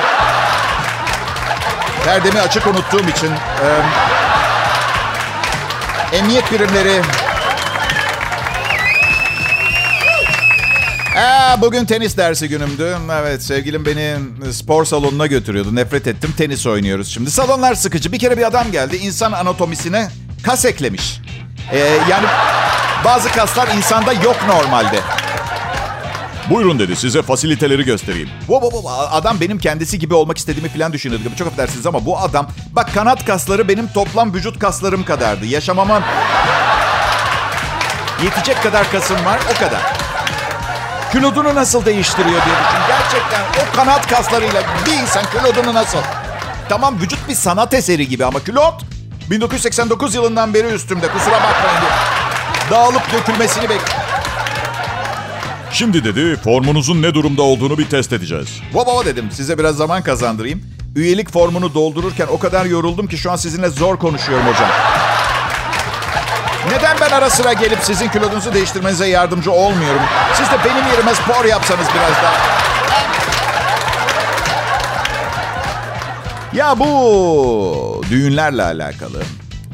perdemi 2.09 2.39
açık 2.39 2.67
unuttuğum 2.67 3.09
için 3.09 3.31
e, 3.31 3.67
emniyet 6.17 6.51
birimleri 6.51 7.01
Aa, 11.17 11.61
bugün 11.61 11.85
tenis 11.85 12.17
dersi 12.17 12.49
günümdü. 12.49 12.97
Evet 13.21 13.43
sevgilim 13.43 13.85
beni 13.85 14.15
spor 14.53 14.85
salonuna 14.85 15.27
götürüyordu. 15.27 15.75
Nefret 15.75 16.07
ettim 16.07 16.33
tenis 16.37 16.65
oynuyoruz 16.67 17.13
şimdi. 17.13 17.31
Salonlar 17.31 17.75
sıkıcı. 17.75 18.11
Bir 18.11 18.19
kere 18.19 18.37
bir 18.37 18.47
adam 18.47 18.71
geldi 18.71 18.97
insan 18.97 19.31
anatomisine 19.31 20.09
kas 20.43 20.65
eklemiş. 20.65 21.21
Ee, 21.71 21.77
yani 22.09 22.25
bazı 23.05 23.31
kaslar 23.31 23.67
insanda 23.67 24.13
yok 24.13 24.37
normalde. 24.47 24.99
Buyurun 26.49 26.79
dedi 26.79 26.95
size 26.95 27.21
fasiliteleri 27.21 27.83
göstereyim. 27.85 28.29
Wo, 28.39 28.61
wo, 28.61 28.71
wo, 28.71 28.89
Adam 29.11 29.39
benim 29.41 29.57
kendisi 29.57 29.99
gibi 29.99 30.13
olmak 30.13 30.37
istediğimi 30.37 30.69
falan 30.69 30.93
düşünüyordu. 30.93 31.23
Çok 31.37 31.47
affedersiniz 31.47 31.85
ama 31.85 32.05
bu 32.05 32.19
adam... 32.19 32.47
Bak 32.71 32.93
kanat 32.93 33.25
kasları 33.25 33.67
benim 33.67 33.87
toplam 33.87 34.33
vücut 34.33 34.59
kaslarım 34.59 35.03
kadardı. 35.05 35.45
Yaşamama 35.45 36.01
yetecek 38.23 38.63
kadar 38.63 38.91
kasım 38.91 39.25
var 39.25 39.39
o 39.55 39.59
kadar. 39.59 39.81
Kilodunu 41.11 41.55
nasıl 41.55 41.85
değiştiriyor 41.85 42.29
diye 42.45 42.55
düşün. 42.55 42.87
Gerçekten 42.87 43.41
o 43.41 43.75
kanat 43.75 44.07
kaslarıyla 44.07 44.63
bir 44.85 44.93
insan 45.01 45.23
kilodunu 45.31 45.73
nasıl? 45.73 45.99
Tamam 46.69 46.99
vücut 47.01 47.29
bir 47.29 47.35
sanat 47.35 47.73
eseri 47.73 48.07
gibi 48.07 48.25
ama 48.25 48.39
kilot 48.43 48.81
1989 49.29 50.15
yılından 50.15 50.53
beri 50.53 50.67
üstümde. 50.67 51.07
Kusura 51.07 51.35
bakmayın 51.35 51.81
diye. 51.81 51.91
Dağılıp 52.71 53.13
dökülmesini 53.13 53.63
bekliyorum. 53.63 53.98
Şimdi 55.71 56.03
dedi 56.03 56.35
formunuzun 56.43 57.01
ne 57.01 57.13
durumda 57.13 57.41
olduğunu 57.41 57.77
bir 57.77 57.89
test 57.89 58.13
edeceğiz. 58.13 58.47
Baba 58.73 59.05
dedim 59.05 59.29
size 59.31 59.57
biraz 59.57 59.75
zaman 59.75 60.03
kazandırayım. 60.03 60.63
Üyelik 60.95 61.31
formunu 61.31 61.73
doldururken 61.73 62.27
o 62.31 62.39
kadar 62.39 62.65
yoruldum 62.65 63.07
ki 63.07 63.17
şu 63.17 63.31
an 63.31 63.35
sizinle 63.35 63.69
zor 63.69 63.97
konuşuyorum 63.97 64.45
hocam. 64.47 64.69
Neden 66.71 66.97
ben 67.01 67.09
ara 67.09 67.29
sıra 67.29 67.53
gelip 67.53 67.79
sizin 67.81 68.09
kilonuzu 68.09 68.53
değiştirmenize 68.53 69.07
yardımcı 69.07 69.51
olmuyorum? 69.51 70.01
Siz 70.33 70.47
de 70.47 70.57
benim 70.65 70.87
yerime 70.91 71.13
spor 71.15 71.45
yapsanız 71.45 71.85
biraz 71.95 72.11
daha. 72.23 72.33
Ya 76.53 76.79
bu 76.79 78.01
düğünlerle 78.09 78.63
alakalı. 78.63 79.23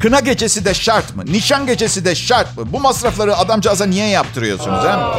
Kına 0.02 0.20
gecesi 0.20 0.64
de 0.64 0.74
şart 0.74 1.16
mı? 1.16 1.24
Nişan 1.26 1.66
gecesi 1.66 2.04
de 2.04 2.14
şart 2.14 2.56
mı? 2.58 2.64
Bu 2.72 2.80
masrafları 2.80 3.36
adamcağıza 3.36 3.86
niye 3.86 4.08
yaptırıyorsunuz 4.08 4.84
ha? 4.84 5.12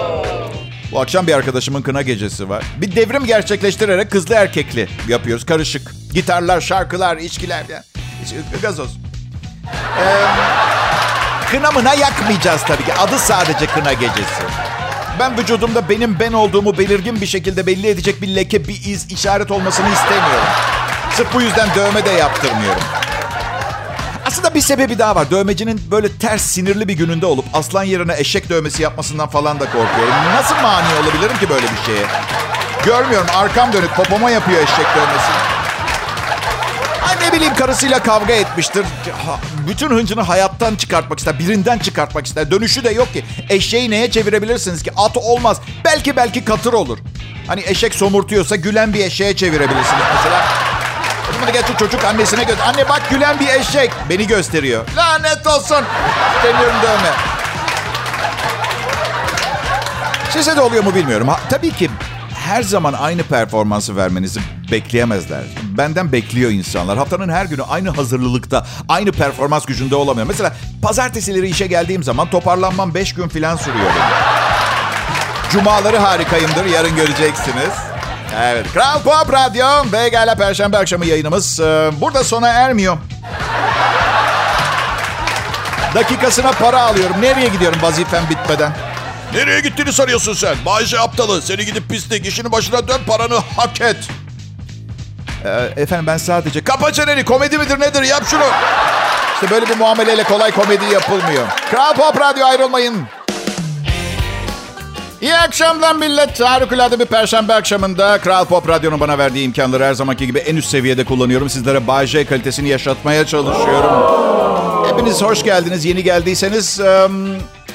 Bu 0.92 1.00
akşam 1.00 1.28
bir 1.28 1.34
arkadaşımın 1.34 1.82
kına 1.82 2.02
gecesi 2.02 2.50
var. 2.50 2.64
Bir 2.82 2.96
devrim 2.96 3.26
gerçekleştirerek 3.26 4.12
kızlı 4.12 4.36
erkekli 4.36 4.88
yapıyoruz. 5.08 5.46
Karışık. 5.46 5.92
Gitarlar, 6.14 6.62
şarkılar, 6.62 7.18
içkiler. 7.18 7.64
Yani. 7.70 7.84
Gazoz. 8.62 8.98
Ee, 10.00 10.26
kınamına 11.52 11.94
yakmayacağız 11.94 12.62
tabii 12.68 12.86
ki. 12.86 12.94
Adı 12.94 13.20
sadece 13.20 13.66
kına 13.66 13.94
gecesi. 13.94 14.44
Ben 15.20 15.38
vücudumda 15.38 15.90
benim 15.90 16.20
ben 16.20 16.34
olduğumu 16.34 16.78
belirgin 16.78 17.22
bir 17.22 17.26
şekilde 17.26 17.66
belli 17.66 17.88
edecek 17.88 18.22
bir 18.22 18.28
leke, 18.28 18.68
bir 18.68 18.82
iz, 18.86 19.12
işaret 19.12 19.52
olmasını 19.52 19.90
istemiyorum. 19.94 20.48
Sırf 21.12 21.34
bu 21.34 21.42
yüzden 21.42 21.70
dövme 21.76 22.06
de 22.06 22.10
yaptırmıyorum. 22.10 22.82
Aslında 24.28 24.56
bir 24.56 24.62
sebebi 24.62 25.00
daha 25.00 25.16
var. 25.16 25.32
Dövmecinin 25.32 25.82
böyle 25.92 26.18
ters 26.18 26.42
sinirli 26.42 26.88
bir 26.88 26.94
gününde 26.94 27.26
olup 27.26 27.46
aslan 27.54 27.84
yerine 27.84 28.16
eşek 28.18 28.50
dövmesi 28.50 28.84
yapmasından 28.84 29.28
falan 29.30 29.60
da 29.60 29.66
korkuyorum. 29.66 30.14
Nasıl 30.36 30.56
mani 30.56 30.88
olabilirim 31.04 31.38
ki 31.40 31.50
böyle 31.50 31.62
bir 31.62 31.86
şeye? 31.86 32.06
Görmüyorum 32.86 33.28
arkam 33.36 33.74
dönük 33.74 33.96
popoma 33.96 34.30
yapıyor 34.30 34.62
eşek 34.62 34.86
dövmesini. 34.96 35.36
Ay 37.08 37.28
ne 37.28 37.34
bileyim 37.34 37.56
karısıyla 37.56 38.04
kavga 38.04 38.34
etmiştir. 38.34 38.86
Bütün 39.68 39.90
hıncını 39.90 40.22
hayattan 40.22 40.76
çıkartmak 40.76 41.20
ister. 41.20 41.40
Birinden 41.40 41.80
çıkartmak 41.80 42.26
ister. 42.26 42.52
Dönüşü 42.52 42.84
de 42.84 42.90
yok 42.90 43.14
ki. 43.14 43.26
Eşeği 43.50 43.92
neye 43.92 44.12
çevirebilirsiniz 44.12 44.84
ki? 44.84 44.92
At 44.98 45.18
olmaz. 45.18 45.58
Belki 45.86 46.16
belki 46.16 46.46
katır 46.46 46.74
olur. 46.74 46.98
Hani 47.48 47.64
eşek 47.66 47.96
somurtuyorsa 47.96 48.56
gülen 48.56 48.94
bir 48.94 49.06
eşeğe 49.06 49.36
çevirebilirsiniz 49.36 50.04
mesela. 50.16 50.67
Getir 51.54 51.78
çocuk 51.78 52.04
annesine 52.04 52.44
göster. 52.44 52.68
Anne 52.68 52.90
bak 52.90 53.02
gülen 53.10 53.40
bir 53.40 53.48
eşek. 53.48 53.92
Beni 54.10 54.28
gösteriyor. 54.28 54.86
Lanet 54.98 55.48
olsun. 55.48 55.86
Deniyorum 56.44 56.76
dövme. 56.84 57.12
Size 60.30 60.56
de 60.56 60.62
oluyor 60.62 60.84
mu 60.84 60.96
bilmiyorum. 60.96 61.28
Ha, 61.28 61.40
tabii 61.50 61.72
ki 61.72 61.90
her 62.46 62.64
zaman 62.64 62.94
aynı 62.94 63.24
performansı 63.24 63.96
vermenizi 63.98 64.40
bekleyemezler. 64.72 65.44
Benden 65.78 66.12
bekliyor 66.12 66.52
insanlar. 66.52 66.98
Haftanın 66.98 67.30
her 67.30 67.46
günü 67.46 67.64
aynı 67.64 67.90
hazırlılıkta, 67.90 68.66
aynı 68.90 69.12
performans 69.12 69.66
gücünde 69.66 69.96
olamıyor. 69.96 70.28
Mesela 70.28 70.54
pazartesileri 70.82 71.50
işe 71.50 71.68
geldiğim 71.68 72.04
zaman 72.04 72.30
toparlanmam 72.30 72.94
5 72.94 73.14
gün 73.14 73.28
falan 73.28 73.56
sürüyor. 73.56 73.92
Cumaları 75.52 75.98
harikayımdır. 75.98 76.66
Yarın 76.66 76.96
göreceksiniz. 76.96 77.87
Evet. 78.42 78.66
Kral 78.74 79.02
Pop 79.02 79.34
Radyo 79.34 79.92
ve 79.92 80.10
Gala 80.10 80.36
Perşembe 80.36 80.78
akşamı 80.78 81.06
yayınımız 81.06 81.60
e, 81.60 81.92
burada 82.02 82.24
sona 82.24 82.48
ermiyor. 82.48 82.98
Dakikasına 85.96 86.52
para 86.52 86.82
alıyorum. 86.82 87.16
Nereye 87.22 87.48
gidiyorum 87.48 87.80
vazifem 87.82 88.24
bitmeden? 88.30 88.72
Nereye 89.34 89.60
gittiğini 89.60 89.94
sanıyorsun 89.94 90.34
sen? 90.34 90.56
Bayce 90.66 91.00
aptalı. 91.00 91.42
Seni 91.42 91.66
gidip 91.66 91.90
pislik. 91.90 92.26
işinin 92.26 92.52
başına 92.52 92.88
dön 92.88 93.00
paranı 93.08 93.36
hak 93.58 93.82
et. 93.82 93.98
E, 95.46 95.82
efendim 95.82 96.08
ben 96.08 96.18
sadece... 96.18 96.64
Kapa 96.64 96.94
çeneni 96.94 97.26
komedi 97.26 97.58
midir 97.58 97.80
nedir 97.80 98.04
yap 98.04 98.24
şunu. 98.30 98.46
İşte 99.34 99.50
böyle 99.56 99.70
bir 99.70 99.78
muameleyle 99.78 100.24
kolay 100.24 100.52
komedi 100.52 100.86
yapılmıyor. 100.94 101.48
Kral 101.72 101.94
Pop 101.94 102.22
Radyo 102.22 102.46
ayrılmayın. 102.48 103.08
İyi 105.22 105.36
akşamlar 105.36 105.96
millet. 105.96 106.40
Harikulade 106.40 107.00
bir 107.00 107.06
perşembe 107.06 107.54
akşamında 107.54 108.18
Kral 108.18 108.46
Pop 108.46 108.70
Radyo'nun 108.70 109.00
bana 109.00 109.18
verdiği 109.18 109.46
imkanları 109.46 109.84
her 109.86 109.94
zamanki 109.94 110.26
gibi 110.26 110.40
en 110.40 110.56
üst 110.56 110.70
seviyede 110.70 111.06
kullanıyorum. 111.06 111.50
Sizlere 111.50 111.88
Bay 111.88 112.08
J 112.08 112.26
kalitesini 112.26 112.70
yaşatmaya 112.70 113.26
çalışıyorum. 113.26 113.92
Hepiniz 114.90 115.22
hoş 115.22 115.44
geldiniz. 115.44 115.86
Yeni 115.86 116.04
geldiyseniz... 116.04 116.82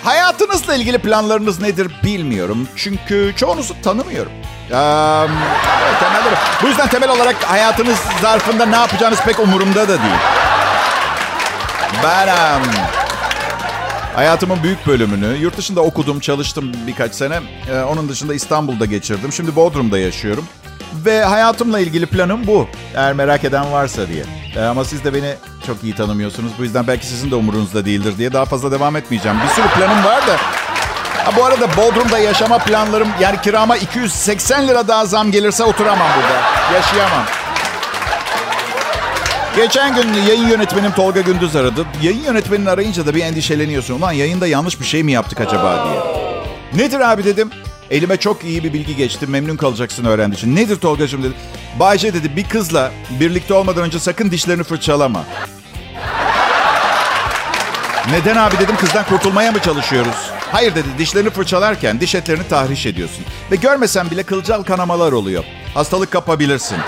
Hayatınızla 0.04 0.74
ilgili 0.74 0.98
planlarınız 0.98 1.60
nedir 1.60 1.92
bilmiyorum. 2.04 2.68
Çünkü 2.76 3.32
çoğunuzu 3.36 3.82
tanımıyorum. 3.82 4.32
Um, 4.70 5.30
bu 6.62 6.66
yüzden 6.66 6.88
temel 6.88 7.10
olarak 7.10 7.36
hayatınız 7.44 7.98
zarfında 8.22 8.66
ne 8.66 8.76
yapacağınız 8.76 9.20
pek 9.20 9.38
umurumda 9.40 9.88
da 9.88 10.02
değil. 10.02 10.20
Ben... 12.04 12.28
Um, 12.28 13.01
Hayatımın 14.14 14.62
büyük 14.62 14.86
bölümünü 14.86 15.36
yurt 15.36 15.56
dışında 15.56 15.80
okudum, 15.80 16.20
çalıştım 16.20 16.72
birkaç 16.86 17.14
sene. 17.14 17.40
Ee, 17.70 17.80
onun 17.80 18.08
dışında 18.08 18.34
İstanbul'da 18.34 18.86
geçirdim. 18.86 19.32
Şimdi 19.32 19.56
Bodrum'da 19.56 19.98
yaşıyorum. 19.98 20.44
Ve 21.04 21.24
hayatımla 21.24 21.80
ilgili 21.80 22.06
planım 22.06 22.46
bu. 22.46 22.68
Eğer 22.94 23.12
merak 23.12 23.44
eden 23.44 23.72
varsa 23.72 24.08
diye. 24.08 24.24
Ee, 24.56 24.60
ama 24.64 24.84
siz 24.84 25.04
de 25.04 25.14
beni 25.14 25.34
çok 25.66 25.84
iyi 25.84 25.94
tanımıyorsunuz. 25.94 26.52
Bu 26.58 26.62
yüzden 26.62 26.86
belki 26.86 27.06
sizin 27.06 27.30
de 27.30 27.34
umurunuzda 27.34 27.84
değildir 27.84 28.14
diye 28.18 28.32
daha 28.32 28.44
fazla 28.44 28.72
devam 28.72 28.96
etmeyeceğim. 28.96 29.38
Bir 29.44 29.48
sürü 29.48 29.66
planım 29.68 30.04
var 30.04 30.26
da. 30.26 30.36
Ha, 31.24 31.30
bu 31.36 31.44
arada 31.44 31.76
Bodrum'da 31.76 32.18
yaşama 32.18 32.58
planlarım 32.58 33.08
yani 33.20 33.40
kirama 33.40 33.76
280 33.76 34.68
lira 34.68 34.88
daha 34.88 35.06
zam 35.06 35.30
gelirse 35.30 35.64
oturamam 35.64 36.08
burada. 36.16 36.40
Yaşayamam. 36.78 37.24
Geçen 39.56 39.94
gün 39.94 40.12
yayın 40.12 40.48
yönetmenim 40.48 40.92
Tolga 40.92 41.20
Gündüz 41.20 41.56
aradı. 41.56 41.86
Yayın 42.02 42.22
yönetmenini 42.24 42.70
arayınca 42.70 43.06
da 43.06 43.14
bir 43.14 43.22
endişeleniyorsun. 43.24 43.94
Ulan 43.94 44.12
yayında 44.12 44.46
yanlış 44.46 44.80
bir 44.80 44.84
şey 44.84 45.02
mi 45.02 45.12
yaptık 45.12 45.40
acaba 45.40 45.84
diye. 45.84 46.22
Nedir 46.84 47.00
abi 47.00 47.24
dedim. 47.24 47.50
Elime 47.90 48.16
çok 48.16 48.44
iyi 48.44 48.64
bir 48.64 48.72
bilgi 48.72 48.96
geçti. 48.96 49.26
Memnun 49.26 49.56
kalacaksın 49.56 50.04
öğrendiği 50.04 50.36
için. 50.38 50.56
Nedir 50.56 50.76
Tolga'cığım 50.76 51.22
dedi. 51.22 51.34
Bayce 51.80 52.14
dedi 52.14 52.36
bir 52.36 52.44
kızla 52.44 52.92
birlikte 53.20 53.54
olmadan 53.54 53.84
önce 53.84 53.98
sakın 53.98 54.30
dişlerini 54.30 54.62
fırçalama. 54.64 55.24
Neden 58.10 58.36
abi 58.36 58.58
dedim 58.58 58.76
kızdan 58.76 59.04
kurtulmaya 59.04 59.52
mı 59.52 59.58
çalışıyoruz? 59.58 60.30
Hayır 60.52 60.74
dedi 60.74 60.88
dişlerini 60.98 61.30
fırçalarken 61.30 62.00
diş 62.00 62.14
etlerini 62.14 62.48
tahriş 62.48 62.86
ediyorsun. 62.86 63.24
Ve 63.50 63.56
görmesen 63.56 64.10
bile 64.10 64.22
kılcal 64.22 64.62
kanamalar 64.62 65.12
oluyor. 65.12 65.44
Hastalık 65.74 66.10
kapabilirsin. 66.10 66.78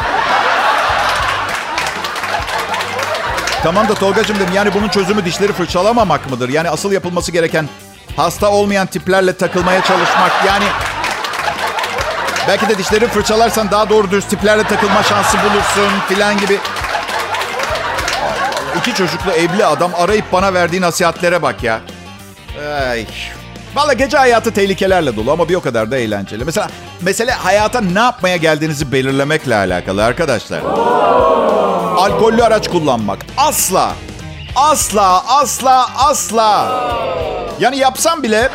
Tamam 3.65 3.89
da 3.89 3.95
Tolga'cığım 3.95 4.37
dedim 4.37 4.55
yani 4.55 4.75
bunun 4.75 4.89
çözümü 4.89 5.25
dişleri 5.25 5.53
fırçalamamak 5.53 6.31
mıdır? 6.31 6.49
Yani 6.49 6.71
asıl 6.71 6.93
yapılması 6.93 7.33
gereken 7.33 7.69
hasta 8.17 8.51
olmayan 8.51 8.87
tiplerle 8.87 9.37
takılmaya 9.37 9.83
çalışmak. 9.83 10.33
Yani 10.47 10.65
belki 12.49 12.69
de 12.69 12.79
dişleri 12.79 13.07
fırçalarsan 13.07 13.71
daha 13.71 13.91
doğru 13.91 14.11
düz 14.11 14.25
tiplerle 14.25 14.63
takılma 14.63 15.03
şansı 15.03 15.37
bulursun 15.39 16.01
filan 16.09 16.39
gibi. 16.39 16.59
İki 18.79 18.95
çocuklu 18.95 19.33
evli 19.33 19.67
adam 19.67 19.91
arayıp 19.95 20.33
bana 20.33 20.55
verdiği 20.55 20.81
nasihatlere 20.81 21.43
bak 21.43 21.63
ya. 21.63 21.81
Ay. 22.91 23.07
Valla 23.75 23.93
gece 23.93 24.17
hayatı 24.17 24.53
tehlikelerle 24.53 25.17
dolu 25.17 25.33
ama 25.33 25.49
bir 25.49 25.55
o 25.55 25.61
kadar 25.61 25.91
da 25.91 25.97
eğlenceli. 25.97 26.45
Mesela 26.45 26.69
mesele 27.01 27.33
hayata 27.33 27.81
ne 27.81 27.99
yapmaya 27.99 28.37
geldiğinizi 28.37 28.93
belirlemekle 28.93 29.57
alakalı 29.57 30.05
arkadaşlar. 30.05 30.61
Alkollü 32.05 32.45
araç 32.45 32.69
kullanmak. 32.69 33.19
Asla. 33.37 33.93
Asla, 34.57 35.25
asla, 35.29 35.89
asla. 35.97 36.83
Yani 37.61 37.77
yapsam 37.77 38.23
bile 38.23 38.51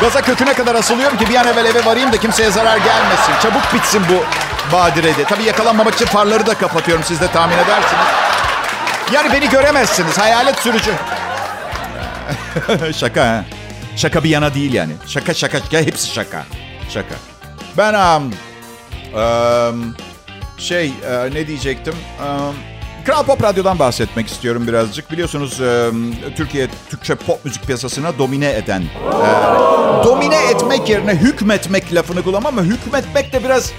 gaza 0.00 0.22
köküne 0.22 0.54
kadar 0.54 0.74
asılıyorum 0.74 1.18
ki 1.18 1.28
bir 1.28 1.34
an 1.34 1.46
evvel 1.46 1.64
eve 1.64 1.84
varayım 1.84 2.12
da 2.12 2.16
kimseye 2.16 2.50
zarar 2.50 2.76
gelmesin. 2.76 3.32
Çabuk 3.42 3.74
bitsin 3.74 4.02
bu 4.08 4.24
badirede. 4.76 5.24
Tabii 5.24 5.42
yakalanmamak 5.42 5.94
için 5.94 6.06
farları 6.06 6.46
da 6.46 6.54
kapatıyorum 6.54 7.04
siz 7.04 7.20
de 7.20 7.28
tahmin 7.28 7.58
edersiniz. 7.58 8.06
Yani 9.12 9.32
beni 9.32 9.48
göremezsiniz. 9.48 10.18
Hayalet 10.18 10.58
sürücü. 10.58 10.92
şaka 12.96 13.24
ha. 13.24 13.44
Şaka 13.96 14.24
bir 14.24 14.30
yana 14.30 14.54
değil 14.54 14.72
yani. 14.72 14.92
Şaka 15.06 15.34
şaka 15.34 15.58
şaka 15.58 15.78
hepsi 15.78 16.14
şaka. 16.14 16.44
Şaka. 16.90 17.14
Ben 17.78 17.94
um, 17.94 18.32
um, 19.14 19.96
şey 20.58 20.88
uh, 20.88 21.32
ne 21.32 21.46
diyecektim? 21.46 21.94
Um, 22.20 22.54
Kral 23.06 23.22
Pop 23.22 23.42
Radyo'dan 23.42 23.78
bahsetmek 23.78 24.26
istiyorum 24.26 24.66
birazcık. 24.66 25.10
Biliyorsunuz 25.10 25.60
um, 25.60 26.14
Türkiye 26.36 26.68
Türkçe 26.90 27.14
pop 27.14 27.44
müzik 27.44 27.66
piyasasına 27.66 28.18
domine 28.18 28.56
eden. 28.56 28.82
Uh, 29.06 30.04
domine 30.04 30.50
etmek 30.50 30.88
yerine 30.88 31.14
hükmetmek 31.14 31.94
lafını 31.94 32.22
kullanmam 32.22 32.58
ama 32.58 32.66
hükmetmek 32.66 33.32
de 33.32 33.44
biraz 33.44 33.72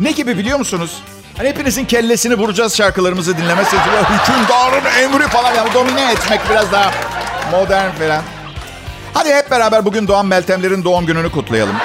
ne 0.00 0.10
gibi 0.10 0.38
biliyor 0.38 0.58
musunuz? 0.58 1.02
Hani 1.36 1.48
hepinizin 1.48 1.84
kellesini 1.84 2.34
vuracağız 2.34 2.76
şarkılarımızı 2.76 3.38
dinlemezseniz. 3.38 3.84
Hükümdarın 3.84 5.02
emri 5.02 5.28
falan. 5.28 5.54
Yani 5.54 5.74
domine 5.74 6.12
etmek 6.12 6.40
biraz 6.50 6.72
daha 6.72 6.90
modern 7.50 7.90
falan. 7.90 8.22
Hadi 9.14 9.34
hep 9.34 9.50
beraber 9.50 9.84
bugün 9.84 10.08
doğan 10.08 10.26
Meltemlerin 10.26 10.84
doğum 10.84 11.06
gününü 11.06 11.30
kutlayalım. 11.30 11.76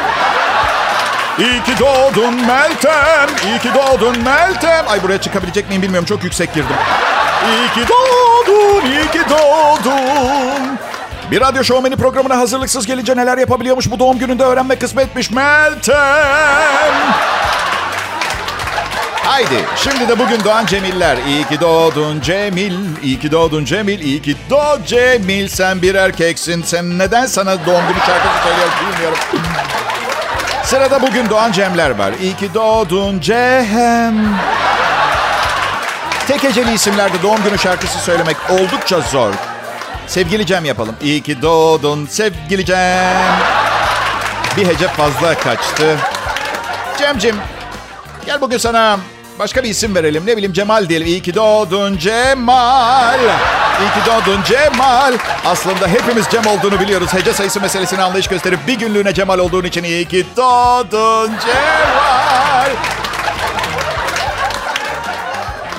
İyi 1.40 1.64
ki 1.64 1.72
doğdun 1.80 2.36
Meltem. 2.36 3.30
İyi 3.46 3.60
ki 3.60 3.70
doğdun 3.76 4.24
Meltem. 4.24 4.86
Ay 4.88 5.04
buraya 5.04 5.22
çıkabilecek 5.22 5.70
miyim 5.70 5.82
bilmiyorum. 5.82 6.06
Çok 6.06 6.24
yüksek 6.24 6.54
girdim. 6.54 6.76
İyi 7.50 7.74
ki 7.74 7.92
doğdun, 7.94 8.86
iyi 8.92 9.12
ki 9.12 9.22
doğdun. 9.30 10.78
Bir 11.32 11.42
radyo 11.42 11.64
şovmeni 11.64 11.96
programına 11.96 12.38
hazırlıksız 12.38 12.86
gelince 12.86 13.18
neler 13.18 13.38
yapabiliyormuş 13.38 13.92
bu 13.92 14.00
doğum 14.00 14.18
gününde 14.20 14.44
öğrenme 14.44 14.76
kısmetmiş 14.76 15.32
Meltem. 15.32 16.94
Haydi 19.24 19.66
şimdi 19.76 20.08
de 20.08 20.20
bugün 20.20 20.44
doğan 20.44 20.66
Cemiller. 20.66 21.18
İyi 21.28 21.48
ki 21.48 21.62
doğdun 21.62 22.22
Cemil, 22.22 22.74
iyi 23.04 23.20
ki 23.20 23.32
doğdun 23.32 23.66
Cemil, 23.66 24.00
iyi 24.00 24.22
ki 24.22 24.36
doğ 24.50 24.78
Cemil. 24.86 25.48
Sen 25.48 25.82
bir 25.82 25.96
erkeksin. 25.96 26.64
Sen 26.66 27.00
neden 27.00 27.26
sana 27.26 27.66
doğum 27.66 27.88
günü 27.88 28.00
şarkısı 28.06 28.44
söylüyorum 28.44 28.74
bilmiyorum. 28.92 29.18
Sırada 30.74 31.02
bugün 31.02 31.30
doğan 31.30 31.52
Cemler 31.52 31.90
var. 31.90 32.14
İyi 32.22 32.36
ki 32.36 32.54
doğdun 32.54 33.20
Cem. 33.20 34.40
Tek 36.28 36.44
heceli 36.44 36.74
isimlerde 36.74 37.22
doğum 37.24 37.44
günü 37.44 37.58
şarkısı 37.58 38.00
söylemek 38.00 38.38
oldukça 38.50 39.00
zor. 39.00 39.34
Sevgili 40.08 40.46
Cem 40.46 40.66
yapalım. 40.66 40.96
İyi 41.02 41.22
ki 41.22 41.42
doğdun 41.42 42.06
sevgili 42.06 42.66
Cem. 42.66 43.38
Bir 44.58 44.68
hece 44.68 44.88
fazla 44.88 45.34
kaçtı. 45.34 45.98
Cemcim 46.98 47.36
Gel 48.26 48.42
bugün 48.42 48.58
sana 48.58 49.00
başka 49.40 49.64
bir 49.64 49.70
isim 49.70 49.96
verelim. 49.96 50.24
Ne 50.26 50.38
bileyim 50.38 50.54
Cemal 50.54 50.90
diyelim. 50.90 51.08
İyi 51.08 51.22
ki 51.22 51.36
doğdun 51.36 51.98
Cemal. 51.98 53.20
İyi 53.82 53.88
ki 53.90 54.10
doğdun 54.10 54.44
Cemal. 54.44 55.14
Aslında 55.46 55.88
hepimiz 55.88 56.26
Cem 56.32 56.46
olduğunu 56.46 56.80
biliyoruz. 56.80 57.14
Hece 57.14 57.34
sayısı 57.34 57.62
meselesini 57.62 58.02
anlayış 58.04 58.28
gösterip 58.28 58.68
bir 58.68 58.80
günlüğüne 58.80 59.14
Cemal 59.14 59.40
olduğun 59.40 59.64
için 59.64 59.84
iyi 59.84 60.06
ki 60.06 60.26
doğdun 60.38 61.32
Cemal. 61.46 62.70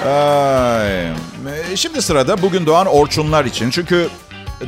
Ay. 0.07 1.15
Şimdi 1.77 2.03
sırada 2.03 2.43
bugün 2.43 2.67
doğan 2.67 2.87
Orçunlar 2.87 3.45
için. 3.45 3.71
Çünkü 3.71 4.09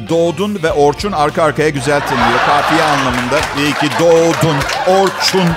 doğdun 0.09 0.63
ve 0.63 0.73
Orçun 0.73 1.13
arka 1.13 1.43
arkaya 1.43 1.69
güzel 1.69 2.01
tınlıyor. 2.01 2.39
Kafiye 2.47 2.83
anlamında. 2.83 3.39
İyi 3.59 3.73
ki 3.73 3.89
doğdun 4.01 4.57
Orçun. 4.87 5.49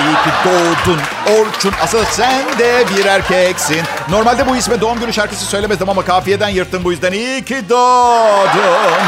İyi 0.00 0.14
ki 0.14 0.30
doğdun 0.44 1.00
Orçun. 1.40 1.72
Asıl 1.82 2.04
sen 2.04 2.58
de 2.58 2.84
bir 2.96 3.04
erkeksin. 3.04 3.82
Normalde 4.10 4.46
bu 4.46 4.56
isme 4.56 4.80
doğum 4.80 5.00
günü 5.00 5.12
şarkısı 5.12 5.44
söylemezdim 5.44 5.88
ama 5.88 6.04
kafiyeden 6.04 6.48
yırttım 6.48 6.84
bu 6.84 6.92
yüzden. 6.92 7.12
İyi 7.12 7.44
ki 7.44 7.62
doğdun 7.68 9.02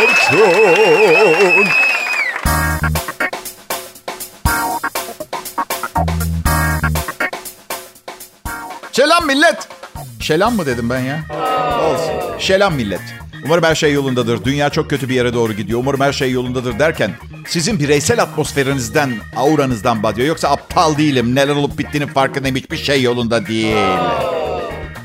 Orçun. 0.00 0.60
Selam 8.92 9.26
millet. 9.26 9.68
Şelam 10.20 10.56
mı 10.56 10.66
dedim 10.66 10.90
ben 10.90 11.00
ya? 11.00 11.20
Olsun. 11.84 12.38
Şelam 12.38 12.74
millet. 12.74 13.00
Umarım 13.44 13.64
her 13.64 13.74
şey 13.74 13.92
yolundadır. 13.92 14.44
Dünya 14.44 14.70
çok 14.70 14.90
kötü 14.90 15.08
bir 15.08 15.14
yere 15.14 15.34
doğru 15.34 15.52
gidiyor. 15.52 15.80
Umarım 15.80 16.00
her 16.00 16.12
şey 16.12 16.30
yolundadır 16.30 16.78
derken 16.78 17.10
sizin 17.46 17.78
bireysel 17.78 18.22
atmosferinizden, 18.22 19.10
auranızdan 19.36 20.02
bahsediyor. 20.02 20.28
Yoksa 20.28 20.48
aptal 20.48 20.98
değilim. 20.98 21.34
Neler 21.34 21.56
olup 21.56 21.78
bittiğinin 21.78 22.08
farkındayım. 22.08 22.56
Hiçbir 22.56 22.76
şey 22.76 23.02
yolunda 23.02 23.46
değil. 23.46 23.76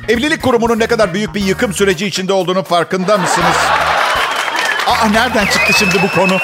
Evlilik 0.09 0.41
kurumunun 0.41 0.79
ne 0.79 0.87
kadar 0.87 1.13
büyük 1.13 1.35
bir 1.35 1.41
yıkım 1.41 1.73
süreci 1.73 2.05
içinde 2.05 2.33
olduğunu 2.33 2.63
farkında 2.63 3.17
mısınız? 3.17 3.57
Aa 4.87 5.07
nereden 5.07 5.45
çıktı 5.45 5.73
şimdi 5.73 5.95
bu 6.03 6.15
konu? 6.15 6.37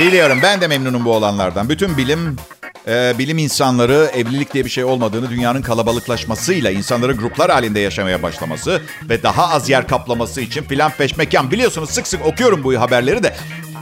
Biliyorum 0.00 0.38
ben 0.42 0.60
de 0.60 0.66
memnunum 0.66 1.04
bu 1.04 1.12
olanlardan. 1.12 1.68
Bütün 1.68 1.96
bilim 1.96 2.36
e, 2.88 3.14
bilim 3.18 3.38
insanları 3.38 4.10
evlilik 4.14 4.54
diye 4.54 4.64
bir 4.64 4.70
şey 4.70 4.84
olmadığını, 4.84 5.30
dünyanın 5.30 5.62
kalabalıklaşmasıyla 5.62 6.70
insanların 6.70 7.16
gruplar 7.16 7.50
halinde 7.50 7.80
yaşamaya 7.80 8.22
başlaması 8.22 8.82
ve 9.08 9.22
daha 9.22 9.50
az 9.50 9.68
yer 9.68 9.88
kaplaması 9.88 10.40
için 10.40 10.62
filan 10.62 10.90
peşmekan. 10.90 11.50
Biliyorsunuz 11.50 11.90
sık 11.90 12.06
sık 12.06 12.26
okuyorum 12.26 12.64
bu 12.64 12.80
haberleri 12.80 13.22
de. 13.22 13.36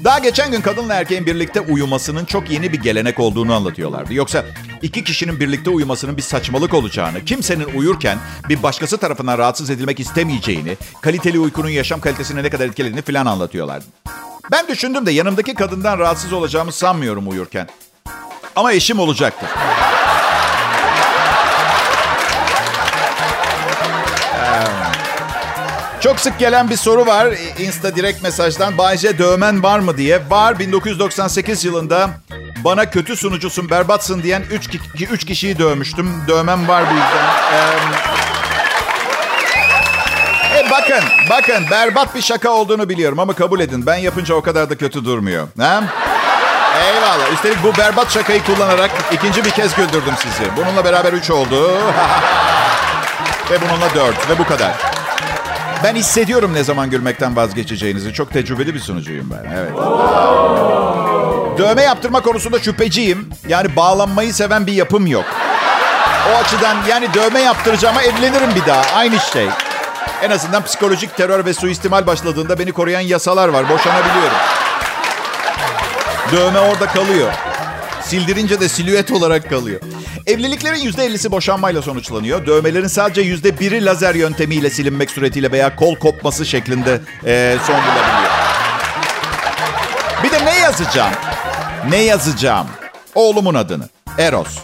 Daha 0.05 0.19
geçen 0.19 0.51
gün 0.51 0.61
kadınla 0.61 0.95
erkeğin 0.95 1.27
birlikte 1.27 1.61
uyumasının 1.61 2.25
çok 2.25 2.51
yeni 2.51 2.73
bir 2.73 2.81
gelenek 2.81 3.21
olduğunu 3.21 3.55
anlatıyorlardı. 3.55 4.15
Yoksa 4.15 4.45
iki 4.83 5.05
kişinin 5.05 5.41
birlikte 5.41 5.71
uyumasının 5.71 6.17
bir 6.17 6.23
saçmalık 6.23 6.75
olacağını, 6.75 7.25
kimsenin 7.25 7.65
uyurken 7.65 8.19
bir 8.49 8.63
başkası 8.63 8.99
tarafından 8.99 9.39
rahatsız 9.39 9.71
edilmek 9.71 10.01
istemeyeceğini, 10.01 10.77
kaliteli 11.01 11.39
uykunun 11.39 11.69
yaşam 11.69 12.01
kalitesine 12.01 12.43
ne 12.43 12.51
kadar 12.51 12.67
etkilediğini 12.67 13.03
filan 13.03 13.27
anlatıyorlardı. 13.27 13.85
Ben 14.53 14.69
düşündüm 14.69 15.07
de 15.07 15.13
yanımdaki 15.13 15.55
kadından 15.55 15.99
rahatsız 15.99 16.33
olacağımı 16.33 16.73
sanmıyorum 16.73 17.29
uyurken. 17.29 17.69
Ama 18.57 18.73
eşim 18.73 18.99
olacaktır. 18.99 19.49
Çok 26.01 26.21
sık 26.21 26.39
gelen 26.39 26.71
bir 26.71 26.77
soru 26.77 27.07
var 27.07 27.29
Insta 27.59 27.97
direkt 27.97 28.23
mesajdan. 28.23 28.79
Bayce 28.79 29.19
dövmen 29.19 29.63
var 29.63 29.79
mı 29.79 29.97
diye. 29.97 30.21
Var 30.31 30.59
1998 30.59 31.65
yılında 31.65 32.11
bana 32.65 32.91
kötü 32.91 33.17
sunucusun, 33.17 33.71
berbatsın 33.71 34.23
diyen 34.23 34.43
3 34.51 34.69
üç, 34.95 35.11
üç 35.11 35.25
kişiyi 35.25 35.59
dövmüştüm. 35.59 36.13
Dövmem 36.29 36.69
var 36.69 36.85
bu 36.91 36.95
yüzden. 36.95 37.25
Ee, 40.55 40.59
e, 40.59 40.71
bakın, 40.71 41.05
bakın 41.31 41.65
berbat 41.71 42.15
bir 42.15 42.23
şaka 42.23 42.51
olduğunu 42.51 42.89
biliyorum 42.89 43.19
ama 43.19 43.33
kabul 43.33 43.61
edin. 43.61 43.87
Ben 43.87 43.97
yapınca 43.97 44.35
o 44.35 44.43
kadar 44.43 44.71
da 44.71 44.77
kötü 44.77 45.05
durmuyor. 45.05 45.49
Ha? 45.59 45.83
Eyvallah. 46.87 47.33
Üstelik 47.33 47.63
bu 47.63 47.77
berbat 47.79 48.13
şakayı 48.13 48.45
kullanarak 48.45 48.91
ikinci 49.13 49.45
bir 49.45 49.51
kez 49.51 49.75
güldürdüm 49.75 50.15
sizi. 50.19 50.51
Bununla 50.57 50.85
beraber 50.85 51.13
üç 51.13 51.31
oldu. 51.31 51.71
Ve 53.51 53.61
bununla 53.61 53.95
dört 53.95 54.31
ve 54.31 54.39
bu 54.39 54.45
kadar. 54.45 55.00
Ben 55.85 55.95
hissediyorum 55.95 56.55
ne 56.55 56.65
zaman 56.65 56.91
gülmekten 56.91 57.37
vazgeçeceğinizi. 57.37 58.13
Çok 58.13 58.33
tecrübeli 58.33 58.75
bir 58.75 58.81
sunucuyum 58.81 59.31
ben. 59.31 59.51
Evet. 59.57 59.73
Dövme 61.59 61.83
yaptırma 61.83 62.21
konusunda 62.21 62.59
şüpheciyim. 62.59 63.31
Yani 63.49 63.77
bağlanmayı 63.77 64.35
seven 64.35 64.67
bir 64.67 64.73
yapım 64.73 65.07
yok. 65.07 65.25
O 66.33 66.37
açıdan 66.45 66.77
yani 66.89 67.15
dövme 67.15 67.41
yaptıracağıma 67.41 68.03
evlenirim 68.03 68.55
bir 68.55 68.67
daha. 68.67 68.83
Aynı 68.97 69.21
şey. 69.21 69.47
En 70.23 70.31
azından 70.31 70.65
psikolojik 70.65 71.17
terör 71.17 71.45
ve 71.45 71.55
suistimal 71.55 72.07
başladığında 72.07 72.59
beni 72.59 72.73
koruyan 72.73 73.01
yasalar 73.01 73.49
var. 73.49 73.69
Boşanabiliyorum. 73.69 74.37
Dövme 76.33 76.59
orada 76.59 76.87
kalıyor. 76.87 77.33
Sildirince 78.03 78.61
de 78.61 78.69
silüet 78.69 79.13
olarak 79.13 79.51
kalıyor. 79.51 79.81
Evliliklerin 80.27 80.79
%50'si 80.93 81.31
boşanmayla 81.31 81.83
sonuçlanıyor. 81.83 82.47
Dövmelerin 82.47 82.87
sadece 82.87 83.23
%1'i 83.23 83.85
lazer 83.85 84.15
yöntemiyle 84.15 84.71
silinmek 84.71 85.11
suretiyle 85.11 85.53
veya 85.53 85.77
kol 85.77 85.97
kopması 85.97 86.47
şeklinde 86.47 87.01
e, 87.27 87.57
son 87.67 87.77
bulabiliyor. 87.77 88.31
Bir 90.25 90.31
de 90.31 90.45
ne 90.45 90.59
yazacağım? 90.59 91.13
Ne 91.91 91.97
yazacağım? 92.03 92.67
Oğlumun 93.15 93.55
adını. 93.55 93.89
Eros. 94.19 94.59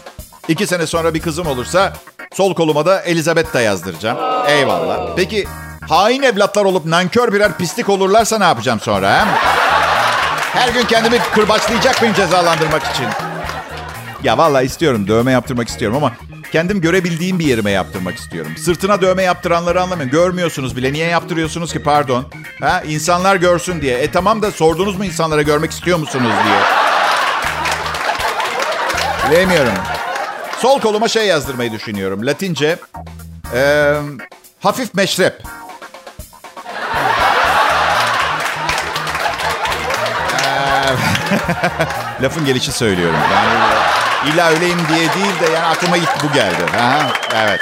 İki 0.47 0.67
sene 0.67 0.87
sonra 0.87 1.13
bir 1.13 1.19
kızım 1.19 1.47
olursa 1.47 1.93
sol 2.33 2.55
koluma 2.55 2.85
da 2.85 3.01
Elizabeth 3.01 3.53
da 3.53 3.61
yazdıracağım. 3.61 4.17
Eyvallah. 4.47 5.15
Peki 5.15 5.47
hain 5.89 6.21
evlatlar 6.21 6.65
olup 6.65 6.85
nankör 6.85 7.33
birer 7.33 7.57
pislik 7.57 7.89
olurlarsa 7.89 8.37
ne 8.37 8.43
yapacağım 8.43 8.79
sonra? 8.79 9.21
He? 9.21 9.25
Her 10.53 10.69
gün 10.69 10.85
kendimi 10.85 11.19
kırbaçlayacak 11.35 12.01
mıyım 12.01 12.15
cezalandırmak 12.15 12.83
için? 12.83 13.05
Ya 14.23 14.37
vallahi 14.37 14.65
istiyorum. 14.65 15.07
Dövme 15.07 15.31
yaptırmak 15.31 15.67
istiyorum 15.67 15.97
ama 15.97 16.13
kendim 16.51 16.81
görebildiğim 16.81 17.39
bir 17.39 17.45
yerime 17.45 17.71
yaptırmak 17.71 18.15
istiyorum. 18.15 18.51
Sırtına 18.57 19.01
dövme 19.01 19.23
yaptıranları 19.23 19.81
anlamıyorum. 19.81 20.11
Görmüyorsunuz 20.11 20.75
bile. 20.75 20.93
Niye 20.93 21.07
yaptırıyorsunuz 21.07 21.73
ki 21.73 21.83
pardon? 21.83 22.25
Ha, 22.59 22.83
insanlar 22.87 23.35
görsün 23.35 23.81
diye. 23.81 23.97
E 23.97 24.11
tamam 24.11 24.41
da 24.41 24.51
sordunuz 24.51 24.97
mu 24.97 25.05
insanlara 25.05 25.41
görmek 25.41 25.71
istiyor 25.71 25.97
musunuz 25.97 26.31
diye. 26.45 26.59
Bilemiyorum. 29.31 29.73
Sol 30.59 30.79
koluma 30.79 31.07
şey 31.07 31.27
yazdırmayı 31.27 31.71
düşünüyorum. 31.71 32.25
Latince. 32.25 32.77
E, 33.55 33.93
hafif 34.59 34.93
meşrep. 34.93 35.43
Lafın 42.21 42.45
gelişi 42.45 42.71
söylüyorum. 42.71 43.19
Yani 43.31 43.86
illa 44.33 44.49
öyleyim 44.49 44.79
diye 44.89 44.99
değil 44.99 45.39
de 45.41 45.53
yani 45.53 45.65
aklıma 45.65 45.97
ilk 45.97 46.23
bu 46.23 46.33
geldi. 46.33 46.65
Aha, 46.79 47.11
evet. 47.35 47.59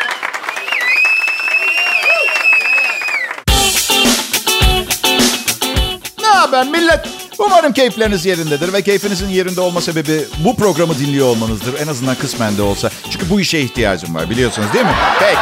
Ne 6.22 6.28
haber 6.28 6.68
millet? 6.68 7.08
Umarım 7.40 7.74
keyifleriniz 7.74 8.26
yerindedir 8.26 8.74
ve 8.74 8.82
keyfinizin 8.82 9.30
yerinde 9.30 9.62
olma 9.62 9.82
sebebi 9.82 10.26
bu 10.38 10.56
programı 10.56 11.00
dinliyor 11.00 11.28
olmanızdır. 11.28 11.80
En 11.80 11.88
azından 11.88 12.16
kısmen 12.16 12.58
de 12.58 12.62
olsa. 12.62 12.90
Çünkü 13.12 13.30
bu 13.30 13.40
işe 13.40 13.60
ihtiyacım 13.60 14.16
var 14.16 14.30
biliyorsunuz 14.30 14.74
değil 14.74 14.86
mi? 14.86 14.96
Peki. 15.20 15.40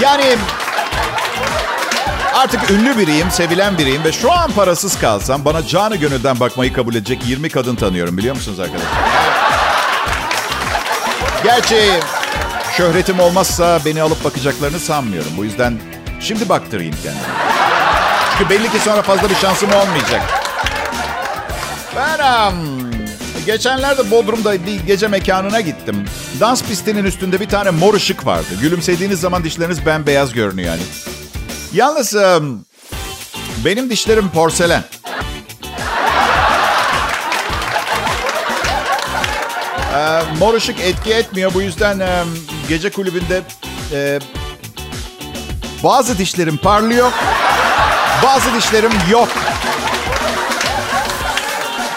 Yani 0.00 0.36
Artık 2.34 2.70
ünlü 2.70 2.98
biriyim, 2.98 3.30
sevilen 3.30 3.78
biriyim 3.78 4.04
ve 4.04 4.12
şu 4.12 4.32
an 4.32 4.50
parasız 4.50 4.98
kalsam 4.98 5.44
bana 5.44 5.66
canı 5.66 5.96
gönülden 5.96 6.40
bakmayı 6.40 6.72
kabul 6.72 6.94
edecek 6.94 7.26
20 7.26 7.50
kadın 7.50 7.76
tanıyorum 7.76 8.16
biliyor 8.16 8.34
musunuz 8.34 8.60
arkadaşlar? 8.60 9.47
Gerçi 11.44 11.76
şöhretim 12.76 13.20
olmazsa 13.20 13.80
beni 13.84 14.02
alıp 14.02 14.24
bakacaklarını 14.24 14.80
sanmıyorum. 14.80 15.30
Bu 15.36 15.44
yüzden 15.44 15.80
şimdi 16.20 16.48
baktırayım 16.48 16.94
kendime. 17.02 17.22
Çünkü 18.38 18.50
belli 18.50 18.70
ki 18.70 18.78
sonra 18.78 19.02
fazla 19.02 19.30
bir 19.30 19.34
şansım 19.34 19.68
olmayacak. 19.68 20.22
Ben 21.96 22.48
um, 22.48 22.90
geçenlerde 23.46 24.10
Bodrum'da 24.10 24.66
bir 24.66 24.80
gece 24.80 25.08
mekanına 25.08 25.60
gittim. 25.60 26.04
Dans 26.40 26.64
pistinin 26.64 27.04
üstünde 27.04 27.40
bir 27.40 27.48
tane 27.48 27.70
mor 27.70 27.94
ışık 27.94 28.26
vardı. 28.26 28.48
Gülümsediğiniz 28.60 29.20
zaman 29.20 29.44
dişleriniz 29.44 29.86
bembeyaz 29.86 30.32
görünüyor 30.32 30.68
yani. 30.68 30.82
Yalnız 31.72 32.14
um, 32.14 32.64
benim 33.64 33.90
dişlerim 33.90 34.30
porselen. 34.30 34.82
Ee, 39.94 40.22
mor 40.38 40.54
ışık 40.54 40.80
etki 40.80 41.14
etmiyor. 41.14 41.54
Bu 41.54 41.62
yüzden 41.62 42.00
e, 42.00 42.24
gece 42.68 42.90
kulübünde 42.90 43.42
e, 43.92 44.18
bazı 45.84 46.18
dişlerim 46.18 46.56
parlıyor. 46.56 47.12
Bazı 48.22 48.54
dişlerim 48.54 48.92
yok. 49.10 49.28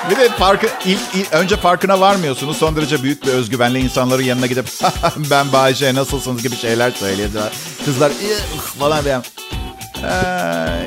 Bir 0.10 0.16
de 0.16 0.30
farkı 0.30 0.68
ilk, 0.86 1.00
ilk, 1.14 1.34
önce 1.34 1.58
farkına 1.58 2.00
varmıyorsunuz. 2.00 2.58
Son 2.58 2.76
derece 2.76 3.04
büyük 3.04 3.26
bir 3.26 3.32
özgüvenle 3.32 3.80
insanların 3.80 4.24
yanına 4.24 4.46
gidip 4.46 4.66
ben 5.32 5.52
Bayce 5.52 5.96
nasılsınız 5.96 6.44
gibi 6.44 6.56
şeyler 6.56 6.92
söylüyorlar. 6.92 7.54
Kızlar 7.86 8.12
falan 8.80 9.06
diye. 9.06 9.20
Ee, 10.04 10.08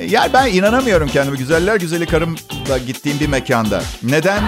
yani 0.09 0.33
ben 0.33 0.47
inanamıyorum 0.47 1.09
kendime. 1.09 1.37
Güzeller 1.37 1.77
güzeli 1.77 2.07
karımla 2.07 2.79
gittiğim 2.87 3.21
bir 3.21 3.27
mekanda. 3.27 3.83
Neden? 4.03 4.43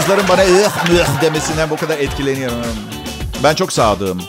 Kızların 0.00 0.28
bana 0.28 0.42
ıh 0.42 0.90
mıh 0.90 1.22
demesinden 1.22 1.70
bu 1.70 1.76
kadar 1.76 1.98
etkileniyorum. 1.98 2.56
Ben 3.42 3.54
çok 3.54 3.72
sadığım 3.72 4.22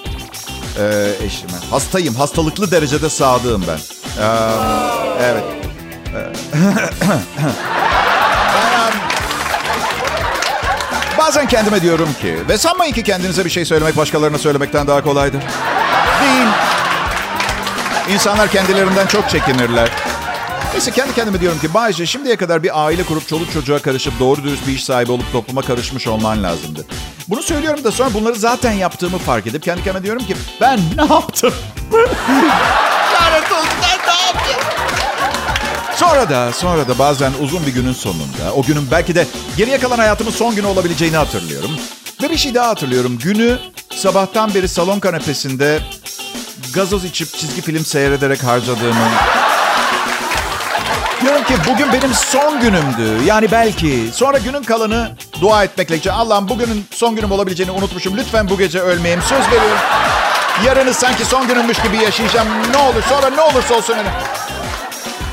ee, 0.79 1.11
eşime. 1.25 1.51
Hastayım. 1.71 2.15
Hastalıklı 2.15 2.71
derecede 2.71 3.09
sadığım 3.09 3.63
ben. 3.67 3.77
Ee, 3.77 4.27
evet. 5.21 5.43
ben, 6.13 6.33
bazen 11.17 11.47
kendime 11.47 11.81
diyorum 11.81 12.09
ki 12.21 12.37
ve 12.49 12.57
sanmayın 12.57 12.93
ki 12.93 13.03
kendinize 13.03 13.45
bir 13.45 13.49
şey 13.49 13.65
söylemek 13.65 13.97
başkalarına 13.97 14.37
söylemekten 14.37 14.87
daha 14.87 15.03
kolaydır. 15.03 15.41
Değil. 16.21 16.47
İnsanlar 18.09 18.49
kendilerinden 18.51 19.07
çok 19.07 19.29
çekinirler. 19.29 19.89
Neyse 20.73 20.91
kendi 20.91 21.15
kendime 21.15 21.41
diyorum 21.41 21.59
ki 21.59 21.73
Bayce 21.73 22.05
şimdiye 22.05 22.35
kadar 22.35 22.63
bir 22.63 22.85
aile 22.85 23.03
kurup 23.03 23.27
çoluk 23.27 23.53
çocuğa 23.53 23.79
karışıp 23.79 24.19
doğru 24.19 24.43
dürüst 24.43 24.67
bir 24.67 24.73
iş 24.73 24.83
sahibi 24.83 25.11
olup 25.11 25.31
topluma 25.31 25.61
karışmış 25.61 26.07
olman 26.07 26.43
lazımdı. 26.43 26.85
Bunu 27.27 27.43
söylüyorum 27.43 27.83
da 27.83 27.91
sonra 27.91 28.13
bunları 28.13 28.35
zaten 28.35 28.71
yaptığımı 28.71 29.17
fark 29.17 29.47
edip 29.47 29.63
kendi 29.63 29.83
kendime 29.83 30.03
diyorum 30.03 30.25
ki 30.25 30.35
ben 30.61 30.79
ne 30.97 31.13
yaptım? 31.13 31.53
Lanet 31.93 33.51
olsun 33.51 33.69
ben 33.81 33.99
ne 34.07 34.21
yaptım? 34.21 34.61
Sonra 35.95 36.29
da 36.29 36.53
sonra 36.53 36.87
da 36.87 36.99
bazen 36.99 37.31
uzun 37.41 37.65
bir 37.65 37.73
günün 37.73 37.93
sonunda 37.93 38.53
o 38.55 38.63
günün 38.63 38.91
belki 38.91 39.15
de 39.15 39.27
geriye 39.57 39.79
kalan 39.79 39.97
hayatımın 39.97 40.31
son 40.31 40.55
günü 40.55 40.65
olabileceğini 40.65 41.17
hatırlıyorum. 41.17 41.71
Ve 42.23 42.29
bir 42.29 42.37
şey 42.37 42.53
daha 42.53 42.67
hatırlıyorum. 42.67 43.19
Günü 43.23 43.59
sabahtan 43.95 44.53
beri 44.53 44.67
salon 44.67 44.99
kanepesinde 44.99 45.79
gazoz 46.73 47.05
içip 47.05 47.33
çizgi 47.37 47.61
film 47.61 47.85
seyrederek 47.85 48.43
harcadığımı... 48.43 49.09
Diyorum 51.27 51.45
ki 51.45 51.53
bugün 51.71 51.93
benim 51.93 52.13
son 52.13 52.59
günümdü. 52.61 53.25
Yani 53.25 53.51
belki. 53.51 54.09
Sonra 54.13 54.37
günün 54.37 54.63
kalanı 54.63 55.11
dua 55.41 55.63
etmekle 55.63 55.95
geçiyor. 55.95 56.15
Allah'ım 56.19 56.49
bugünün 56.49 56.85
son 56.91 57.15
günüm 57.15 57.31
olabileceğini 57.31 57.71
unutmuşum. 57.71 58.17
Lütfen 58.17 58.49
bu 58.49 58.57
gece 58.57 58.79
ölmeyeyim. 58.79 59.21
Söz 59.21 59.47
veriyorum. 59.47 59.77
Yarını 60.65 60.93
sanki 60.93 61.25
son 61.25 61.47
günümmüş 61.47 61.81
gibi 61.81 61.97
yaşayacağım. 61.97 62.47
Ne 62.71 62.77
olur 62.77 63.03
sonra 63.09 63.29
ne 63.29 63.41
olursa 63.41 63.75
olsun 63.75 63.97
öyle. 63.97 64.09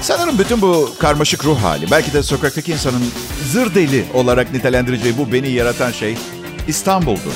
Sanırım 0.01 0.39
bütün 0.39 0.63
bu 0.63 0.91
karmaşık 1.01 1.45
ruh 1.45 1.63
hali, 1.63 1.91
belki 1.91 2.13
de 2.13 2.23
sokaktaki 2.23 2.73
insanın 2.73 3.11
zır 3.53 3.75
deli 3.75 4.05
olarak 4.15 4.53
nitelendireceği 4.53 5.19
bu 5.19 5.33
beni 5.33 5.51
yaratan 5.51 5.93
şey 5.93 6.17
İstanbul'dur. 6.69 7.33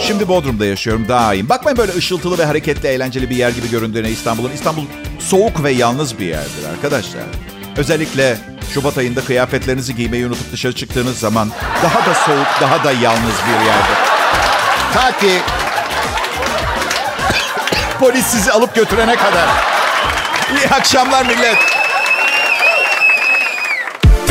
Şimdi 0.00 0.28
Bodrum'da 0.28 0.66
yaşıyorum 0.66 1.08
daha 1.08 1.34
iyiyim. 1.34 1.48
Bakmayın 1.48 1.78
böyle 1.78 1.94
ışıltılı 1.94 2.38
ve 2.38 2.44
hareketli, 2.44 2.88
eğlenceli 2.88 3.30
bir 3.30 3.36
yer 3.36 3.50
gibi 3.50 3.70
göründüğüne 3.70 4.10
İstanbul'un. 4.10 4.50
İstanbul 4.52 4.84
soğuk 5.20 5.64
ve 5.64 5.70
yalnız 5.70 6.18
bir 6.18 6.26
yerdir 6.26 6.68
arkadaşlar. 6.74 7.22
Özellikle 7.76 8.38
Şubat 8.74 8.98
ayında 8.98 9.20
kıyafetlerinizi 9.20 9.96
giymeyi 9.96 10.26
unutup 10.26 10.52
dışarı 10.52 10.72
çıktığınız 10.72 11.18
zaman 11.18 11.50
daha 11.82 12.06
da 12.06 12.14
soğuk, 12.14 12.46
daha 12.60 12.84
da 12.84 12.92
yalnız 12.92 13.34
bir 13.48 13.66
yerdir. 13.66 13.98
Ta 14.94 15.18
ki 15.18 15.38
polis 18.00 18.26
sizi 18.26 18.52
alıp 18.52 18.74
götürene 18.74 19.16
kadar. 19.16 19.48
İyi 20.56 20.68
akşamlar 20.68 21.26
millet. 21.26 21.58